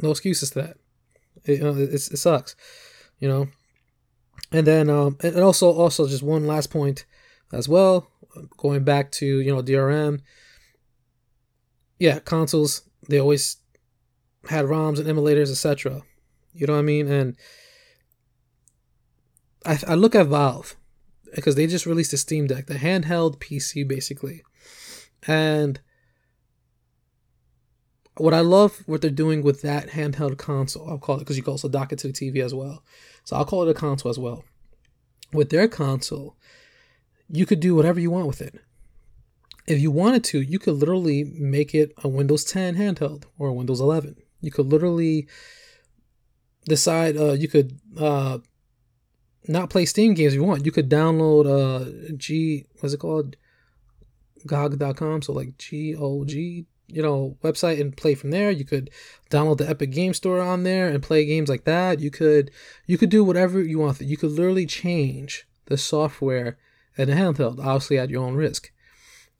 no 0.00 0.10
excuses 0.10 0.50
to 0.50 0.62
that. 0.62 0.76
It, 1.44 1.58
you 1.58 1.64
know, 1.64 1.76
it, 1.76 1.92
it 1.92 2.18
sucks, 2.18 2.56
you 3.18 3.28
know. 3.28 3.48
And 4.52 4.66
then 4.66 4.90
um 4.90 5.16
and 5.22 5.38
also 5.40 5.70
also 5.72 6.08
just 6.08 6.22
one 6.22 6.46
last 6.46 6.70
point 6.70 7.04
as 7.52 7.68
well, 7.68 8.10
going 8.56 8.84
back 8.84 9.10
to 9.12 9.26
you 9.26 9.54
know 9.54 9.62
DRM. 9.62 10.20
Yeah, 11.98 12.18
consoles 12.20 12.82
they 13.08 13.20
always 13.20 13.56
had 14.48 14.64
ROMs 14.66 14.98
and 14.98 15.08
emulators, 15.08 15.50
etc. 15.50 16.02
You 16.52 16.66
know 16.66 16.74
what 16.74 16.80
I 16.80 16.82
mean? 16.82 17.08
And 17.08 17.36
I 19.64 19.78
I 19.86 19.94
look 19.94 20.14
at 20.14 20.26
Valve 20.26 20.76
because 21.34 21.54
they 21.54 21.66
just 21.66 21.86
released 21.86 22.12
a 22.12 22.16
Steam 22.16 22.46
Deck, 22.46 22.66
the 22.66 22.74
handheld 22.74 23.38
PC 23.38 23.86
basically. 23.86 24.42
And 25.26 25.80
what 28.16 28.34
I 28.34 28.40
love 28.40 28.82
what 28.86 29.00
they're 29.00 29.10
doing 29.10 29.42
with 29.42 29.62
that 29.62 29.90
handheld 29.90 30.38
console, 30.38 30.88
I'll 30.88 30.98
call 30.98 31.16
it 31.16 31.20
because 31.20 31.36
you 31.36 31.42
can 31.42 31.52
also 31.52 31.68
dock 31.68 31.92
it 31.92 31.98
to 32.00 32.08
the 32.08 32.12
TV 32.12 32.44
as 32.44 32.54
well. 32.54 32.84
So 33.24 33.36
I'll 33.36 33.44
call 33.44 33.66
it 33.66 33.70
a 33.70 33.74
console 33.74 34.10
as 34.10 34.18
well. 34.18 34.44
With 35.32 35.50
their 35.50 35.68
console, 35.68 36.36
you 37.28 37.46
could 37.46 37.60
do 37.60 37.74
whatever 37.74 38.00
you 38.00 38.10
want 38.10 38.26
with 38.26 38.42
it. 38.42 38.60
If 39.66 39.80
you 39.80 39.90
wanted 39.90 40.24
to, 40.24 40.40
you 40.40 40.58
could 40.58 40.74
literally 40.74 41.24
make 41.24 41.74
it 41.74 41.92
a 42.02 42.08
Windows 42.08 42.44
10 42.44 42.76
handheld 42.76 43.24
or 43.38 43.48
a 43.48 43.54
Windows 43.54 43.80
11. 43.80 44.16
You 44.40 44.50
could 44.50 44.66
literally 44.66 45.28
decide 46.66 47.16
uh, 47.16 47.32
you 47.32 47.48
could 47.48 47.78
uh, 47.98 48.38
not 49.48 49.70
play 49.70 49.84
Steam 49.84 50.14
games 50.14 50.32
if 50.32 50.36
you 50.38 50.44
want. 50.44 50.66
You 50.66 50.72
could 50.72 50.88
download 50.88 51.46
uh 51.46 52.14
G 52.16 52.66
what's 52.80 52.94
it 52.94 52.98
called? 53.00 53.36
GOG.com. 54.46 55.22
So 55.22 55.32
like 55.32 55.58
G 55.58 55.94
O 55.94 56.24
G, 56.24 56.66
you 56.86 57.02
know, 57.02 57.36
website 57.42 57.80
and 57.80 57.96
play 57.96 58.14
from 58.14 58.30
there. 58.30 58.50
You 58.50 58.64
could 58.64 58.90
download 59.30 59.58
the 59.58 59.68
Epic 59.68 59.90
Game 59.90 60.14
Store 60.14 60.40
on 60.40 60.62
there 60.62 60.88
and 60.88 61.02
play 61.02 61.24
games 61.24 61.48
like 61.48 61.64
that. 61.64 62.00
You 62.00 62.10
could 62.10 62.50
you 62.86 62.98
could 62.98 63.10
do 63.10 63.24
whatever 63.24 63.60
you 63.60 63.78
want. 63.78 64.00
You 64.00 64.16
could 64.16 64.30
literally 64.30 64.66
change 64.66 65.46
the 65.66 65.76
software 65.76 66.58
in 66.96 67.08
the 67.08 67.14
handheld, 67.14 67.58
obviously 67.58 67.98
at 67.98 68.10
your 68.10 68.24
own 68.24 68.34
risk. 68.34 68.70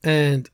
And 0.03 0.49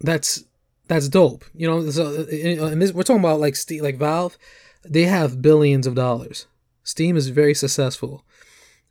that's 0.00 0.44
that's 0.88 1.08
dope. 1.08 1.44
You 1.54 1.68
know, 1.68 1.90
so 1.90 2.26
and 2.30 2.82
this 2.82 2.92
we're 2.92 3.02
talking 3.02 3.20
about 3.20 3.40
like 3.40 3.56
Steam, 3.56 3.82
like 3.82 3.96
Valve, 3.96 4.36
they 4.84 5.04
have 5.04 5.42
billions 5.42 5.86
of 5.86 5.94
dollars 5.94 6.46
Steam 6.84 7.16
is 7.16 7.28
very 7.28 7.54
successful. 7.54 8.24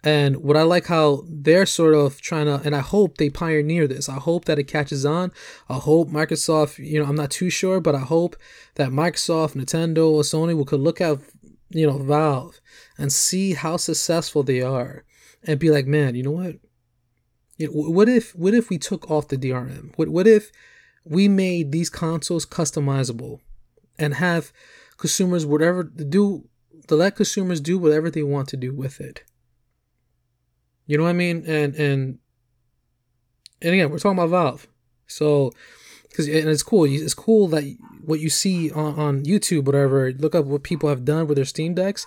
And 0.03 0.37
what 0.37 0.57
I 0.57 0.63
like 0.63 0.87
how 0.87 1.23
they're 1.29 1.65
sort 1.65 1.93
of 1.93 2.19
trying 2.19 2.47
to, 2.47 2.55
and 2.65 2.75
I 2.75 2.81
hope 2.81 3.17
they 3.17 3.29
pioneer 3.29 3.87
this. 3.87 4.09
I 4.09 4.15
hope 4.15 4.45
that 4.45 4.59
it 4.59 4.65
catches 4.65 5.05
on. 5.05 5.31
I 5.69 5.75
hope 5.75 6.09
Microsoft, 6.09 6.85
you 6.85 6.99
know, 6.99 7.05
I'm 7.05 7.15
not 7.15 7.31
too 7.31 7.49
sure, 7.49 7.79
but 7.79 7.95
I 7.95 7.99
hope 7.99 8.35
that 8.75 8.89
Microsoft, 8.89 9.55
Nintendo, 9.55 10.09
or 10.09 10.23
Sony 10.23 10.57
will 10.57 10.65
could 10.65 10.81
look 10.81 10.99
at, 10.99 11.19
you 11.69 11.87
know, 11.87 11.99
Valve 11.99 12.59
and 12.97 13.13
see 13.13 13.53
how 13.53 13.77
successful 13.77 14.43
they 14.43 14.61
are 14.61 15.05
and 15.43 15.59
be 15.59 15.69
like, 15.69 15.85
man, 15.85 16.15
you 16.15 16.23
know 16.23 16.31
what? 16.31 16.55
You 17.57 17.67
know, 17.67 17.89
what 17.89 18.09
if 18.09 18.35
what 18.35 18.53
if 18.53 18.69
we 18.69 18.77
took 18.77 19.09
off 19.09 19.29
the 19.29 19.37
DRM? 19.37 19.93
What 19.95 20.09
what 20.09 20.27
if 20.27 20.51
we 21.05 21.29
made 21.29 21.71
these 21.71 21.89
consoles 21.89 22.45
customizable 22.45 23.39
and 23.97 24.15
have 24.15 24.51
consumers 24.97 25.45
whatever 25.45 25.83
do 25.83 26.47
to 26.87 26.95
let 26.95 27.15
consumers 27.15 27.61
do 27.61 27.77
whatever 27.77 28.09
they 28.09 28.23
want 28.23 28.47
to 28.49 28.57
do 28.57 28.73
with 28.73 28.99
it. 28.99 29.23
You 30.85 30.97
know 30.97 31.03
what 31.03 31.11
I 31.11 31.13
mean? 31.13 31.43
And 31.45 31.75
and 31.75 32.19
and 33.61 33.73
again, 33.73 33.89
we're 33.89 33.99
talking 33.99 34.17
about 34.17 34.29
Valve, 34.29 34.67
so 35.07 35.51
because 36.09 36.27
and 36.27 36.49
it's 36.49 36.63
cool. 36.63 36.85
It's 36.85 37.13
cool 37.13 37.47
that 37.49 37.63
what 38.05 38.19
you 38.19 38.29
see 38.29 38.71
on, 38.71 38.99
on 38.99 39.23
YouTube, 39.23 39.65
whatever. 39.65 40.11
Look 40.11 40.35
up 40.35 40.45
what 40.45 40.63
people 40.63 40.89
have 40.89 41.05
done 41.05 41.27
with 41.27 41.37
their 41.37 41.45
Steam 41.45 41.73
decks. 41.73 42.05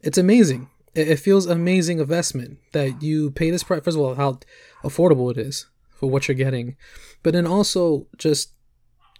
It's 0.00 0.18
amazing. 0.18 0.68
It, 0.94 1.08
it 1.08 1.18
feels 1.18 1.46
amazing 1.46 1.98
investment 1.98 2.58
that 2.72 3.02
you 3.02 3.30
pay 3.30 3.50
this 3.50 3.62
price. 3.62 3.82
First 3.84 3.96
of 3.96 4.02
all, 4.02 4.14
how 4.14 4.38
affordable 4.82 5.30
it 5.30 5.38
is 5.38 5.66
for 5.90 6.08
what 6.08 6.26
you're 6.26 6.34
getting, 6.34 6.76
but 7.22 7.34
then 7.34 7.46
also 7.46 8.06
just 8.16 8.52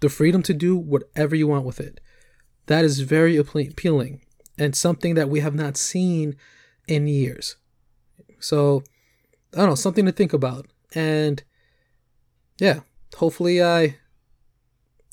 the 0.01 0.09
freedom 0.09 0.43
to 0.43 0.53
do 0.53 0.75
whatever 0.75 1.35
you 1.35 1.47
want 1.47 1.65
with 1.65 1.79
it. 1.79 1.99
That 2.67 2.85
is 2.85 2.99
very 3.01 3.37
appealing 3.37 4.21
and 4.57 4.75
something 4.75 5.15
that 5.15 5.29
we 5.29 5.41
have 5.41 5.55
not 5.55 5.77
seen 5.77 6.35
in 6.87 7.07
years. 7.07 7.57
So, 8.39 8.83
I 9.53 9.57
don't 9.57 9.69
know, 9.69 9.75
something 9.75 10.05
to 10.05 10.11
think 10.11 10.33
about. 10.33 10.67
And 10.93 11.43
yeah, 12.59 12.81
hopefully 13.17 13.61
I 13.63 13.97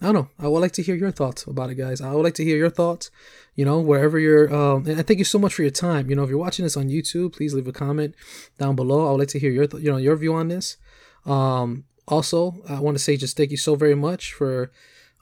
I 0.03 0.07
don't 0.07 0.15
know. 0.15 0.29
I 0.41 0.49
would 0.49 0.59
like 0.59 0.73
to 0.73 0.83
hear 0.83 0.97
your 0.97 1.13
thoughts 1.13 1.45
about 1.47 1.71
it, 1.71 1.77
guys. 1.77 2.01
I 2.01 2.13
would 2.13 2.25
like 2.25 2.35
to 2.35 2.45
hear 2.45 2.57
your 2.57 2.71
thoughts, 2.71 3.13
you 3.55 3.65
know, 3.65 3.79
wherever 3.79 4.19
you're. 4.19 4.53
Um, 4.53 4.85
and 4.89 4.99
I 4.99 5.03
thank 5.03 5.21
you 5.21 5.25
so 5.25 5.39
much 5.39 5.55
for 5.55 5.63
your 5.63 5.71
time. 5.71 6.11
You 6.11 6.17
know, 6.17 6.25
if 6.25 6.29
you're 6.29 6.39
watching 6.39 6.65
this 6.65 6.77
on 6.77 6.89
YouTube, 6.89 7.35
please 7.35 7.55
leave 7.55 7.69
a 7.69 7.73
comment 7.73 8.17
down 8.59 8.75
below. 8.75 9.07
I 9.07 9.13
would 9.13 9.21
like 9.21 9.29
to 9.29 9.39
hear 9.39 9.53
your, 9.53 9.69
th- 9.69 9.81
you 9.81 9.93
know, 9.93 9.99
your 9.99 10.17
view 10.17 10.35
on 10.35 10.49
this. 10.49 10.77
Um, 11.25 11.85
also, 12.09 12.57
I 12.69 12.81
want 12.81 12.97
to 12.97 13.03
say 13.03 13.17
just 13.17 13.37
thank 13.37 13.53
you 13.53 13.57
so 13.57 13.77
very 13.77 13.95
much 13.95 14.33
for 14.33 14.73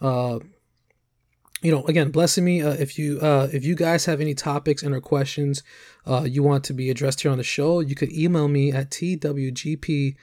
uh, 0.01 0.39
you 1.63 1.71
know 1.71 1.85
again 1.85 2.11
blessing 2.11 2.45
me 2.45 2.63
uh, 2.63 2.73
if 2.73 2.99
you 2.99 3.21
uh, 3.21 3.49
if 3.53 3.65
you 3.65 3.75
guys 3.75 4.05
have 4.05 4.21
any 4.21 4.35
topics 4.35 4.83
and 4.83 4.95
or 4.95 5.01
questions 5.01 5.63
uh, 6.07 6.25
you 6.27 6.43
want 6.43 6.65
to 6.65 6.73
be 6.73 6.91
addressed 6.91 7.21
here 7.21 7.31
on 7.31 7.39
the 7.39 7.45
show 7.45 7.81
you 7.81 7.95
could 7.95 8.13
email 8.13 8.49
me 8.49 8.73
at 8.73 8.91
twgp 8.91 10.17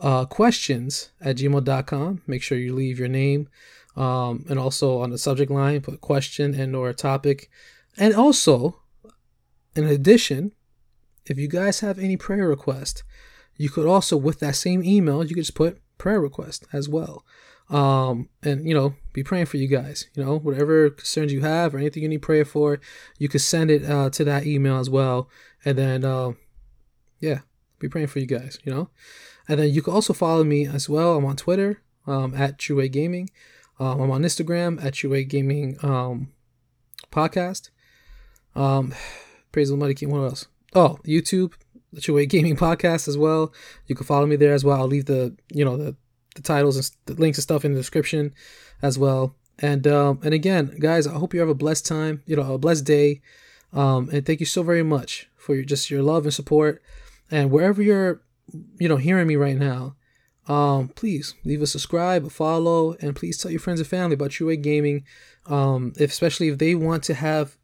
uh, 0.00 0.24
questions 0.24 1.10
at 1.20 1.36
gmail.com 1.36 2.22
make 2.26 2.42
sure 2.42 2.58
you 2.58 2.74
leave 2.74 2.98
your 2.98 3.08
name 3.08 3.48
um, 3.96 4.44
and 4.48 4.58
also 4.58 4.98
on 5.00 5.10
the 5.10 5.18
subject 5.18 5.50
line 5.50 5.80
put 5.80 6.00
question 6.00 6.54
and 6.54 6.74
or 6.74 6.92
topic. 6.92 7.50
And 7.96 8.14
also 8.14 8.80
in 9.76 9.84
addition 9.84 10.52
if 11.26 11.38
you 11.38 11.48
guys 11.48 11.80
have 11.80 11.98
any 11.98 12.16
prayer 12.16 12.48
request 12.48 13.02
you 13.56 13.68
could 13.68 13.86
also 13.86 14.16
with 14.16 14.40
that 14.40 14.56
same 14.56 14.82
email 14.82 15.22
you 15.22 15.34
could 15.34 15.44
just 15.44 15.54
put 15.54 15.80
prayer 15.98 16.20
request 16.20 16.66
as 16.72 16.88
well. 16.88 17.24
Um, 17.68 18.30
and 18.42 18.66
you 18.66 18.74
know, 18.74 18.94
be 19.12 19.22
praying 19.22 19.46
for 19.46 19.56
you 19.56 19.66
guys. 19.66 20.08
You 20.14 20.24
know, 20.24 20.38
whatever 20.38 20.90
concerns 20.90 21.32
you 21.32 21.40
have 21.40 21.74
or 21.74 21.78
anything 21.78 22.02
you 22.02 22.08
need 22.08 22.22
prayer 22.22 22.44
for, 22.44 22.80
you 23.18 23.28
could 23.28 23.40
send 23.40 23.70
it 23.70 23.88
uh, 23.88 24.10
to 24.10 24.24
that 24.24 24.46
email 24.46 24.78
as 24.78 24.88
well. 24.88 25.28
And 25.64 25.76
then, 25.76 26.04
uh, 26.04 26.32
yeah, 27.18 27.40
be 27.78 27.88
praying 27.88 28.08
for 28.08 28.18
you 28.18 28.26
guys. 28.26 28.58
You 28.64 28.72
know, 28.72 28.90
and 29.48 29.58
then 29.58 29.70
you 29.70 29.82
can 29.82 29.94
also 29.94 30.12
follow 30.12 30.44
me 30.44 30.66
as 30.66 30.88
well. 30.88 31.16
I'm 31.16 31.24
on 31.24 31.36
Twitter 31.36 31.82
um, 32.06 32.34
at 32.34 32.58
True 32.58 32.86
Gaming. 32.88 33.30
Um, 33.78 34.00
I'm 34.00 34.10
on 34.10 34.22
Instagram 34.22 34.82
at 34.84 34.94
True 34.94 35.24
Gaming 35.24 35.76
um, 35.82 36.32
podcast. 37.10 37.70
Um, 38.54 38.94
Praise 39.52 39.70
the 39.70 39.76
Mighty 39.76 39.94
King. 39.94 40.10
What 40.10 40.20
else? 40.20 40.46
Oh, 40.74 40.98
YouTube, 41.04 41.54
the 41.92 42.00
True 42.00 42.24
Gaming 42.26 42.56
Podcast 42.56 43.08
as 43.08 43.18
well. 43.18 43.52
You 43.88 43.96
can 43.96 44.06
follow 44.06 44.26
me 44.26 44.36
there 44.36 44.52
as 44.54 44.64
well. 44.64 44.80
I'll 44.80 44.86
leave 44.86 45.06
the 45.06 45.36
you 45.52 45.64
know 45.64 45.76
the 45.76 45.96
the 46.34 46.42
titles 46.42 46.76
and 46.76 46.90
the 47.06 47.20
links 47.20 47.38
and 47.38 47.42
stuff 47.42 47.64
in 47.64 47.72
the 47.72 47.80
description 47.80 48.32
as 48.82 48.98
well. 48.98 49.34
And 49.58 49.86
um, 49.86 50.20
and 50.22 50.32
again, 50.32 50.76
guys, 50.80 51.06
I 51.06 51.12
hope 51.12 51.34
you 51.34 51.40
have 51.40 51.48
a 51.48 51.54
blessed 51.54 51.86
time. 51.86 52.22
You 52.26 52.36
know, 52.36 52.54
a 52.54 52.58
blessed 52.58 52.84
day. 52.84 53.20
Um, 53.72 54.08
and 54.12 54.24
thank 54.26 54.40
you 54.40 54.46
so 54.46 54.62
very 54.62 54.82
much 54.82 55.28
for 55.36 55.54
your 55.54 55.64
just 55.64 55.90
your 55.90 56.02
love 56.02 56.24
and 56.24 56.34
support. 56.34 56.82
And 57.30 57.50
wherever 57.50 57.82
you're, 57.82 58.22
you 58.78 58.88
know, 58.88 58.96
hearing 58.96 59.28
me 59.28 59.36
right 59.36 59.56
now, 59.56 59.96
um, 60.48 60.88
please 60.88 61.34
leave 61.44 61.62
a 61.62 61.66
subscribe, 61.66 62.24
a 62.24 62.30
follow, 62.30 62.96
and 63.00 63.14
please 63.14 63.38
tell 63.38 63.50
your 63.50 63.60
friends 63.60 63.80
and 63.80 63.88
family 63.88 64.14
about 64.14 64.32
True 64.32 64.48
Way 64.48 64.56
Gaming. 64.56 65.04
Um, 65.46 65.92
if, 65.96 66.10
especially 66.10 66.48
if 66.48 66.58
they 66.58 66.74
want 66.74 67.04
to 67.04 67.14
have 67.14 67.56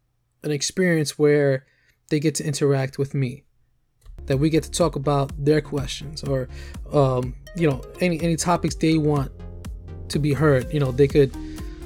an 0.43 0.51
experience 0.51 1.19
where 1.19 1.65
they 2.09 2.19
get 2.19 2.35
to 2.35 2.45
interact 2.45 2.97
with 2.97 3.13
me, 3.13 3.43
that 4.27 4.37
we 4.37 4.49
get 4.49 4.63
to 4.63 4.71
talk 4.71 4.95
about 4.95 5.31
their 5.43 5.61
questions 5.61 6.23
or, 6.23 6.47
um, 6.93 7.35
you 7.55 7.69
know, 7.69 7.81
any 7.99 8.21
any 8.21 8.35
topics 8.35 8.75
they 8.75 8.97
want 8.97 9.31
to 10.09 10.19
be 10.19 10.33
heard. 10.33 10.71
You 10.73 10.79
know, 10.79 10.91
they 10.91 11.07
could, 11.07 11.35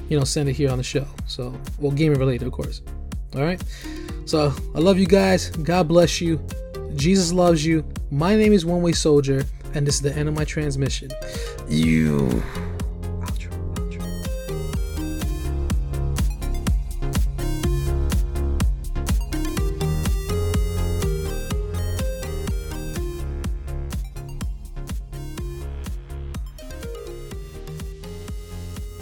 you 0.08 0.18
know, 0.18 0.24
send 0.24 0.48
it 0.48 0.54
here 0.54 0.70
on 0.70 0.78
the 0.78 0.84
show. 0.84 1.06
So, 1.26 1.54
well, 1.78 1.92
gaming 1.92 2.18
related, 2.18 2.46
of 2.46 2.52
course. 2.52 2.82
All 3.34 3.42
right. 3.42 3.62
So 4.26 4.52
I 4.74 4.78
love 4.78 4.98
you 4.98 5.06
guys. 5.06 5.50
God 5.50 5.88
bless 5.88 6.20
you. 6.20 6.44
Jesus 6.94 7.32
loves 7.32 7.64
you. 7.64 7.84
My 8.10 8.36
name 8.36 8.52
is 8.52 8.66
One 8.66 8.82
Way 8.82 8.92
Soldier, 8.92 9.44
and 9.74 9.86
this 9.86 9.94
is 9.94 10.02
the 10.02 10.14
end 10.14 10.28
of 10.28 10.34
my 10.34 10.44
transmission. 10.44 11.10
You. 11.68 12.42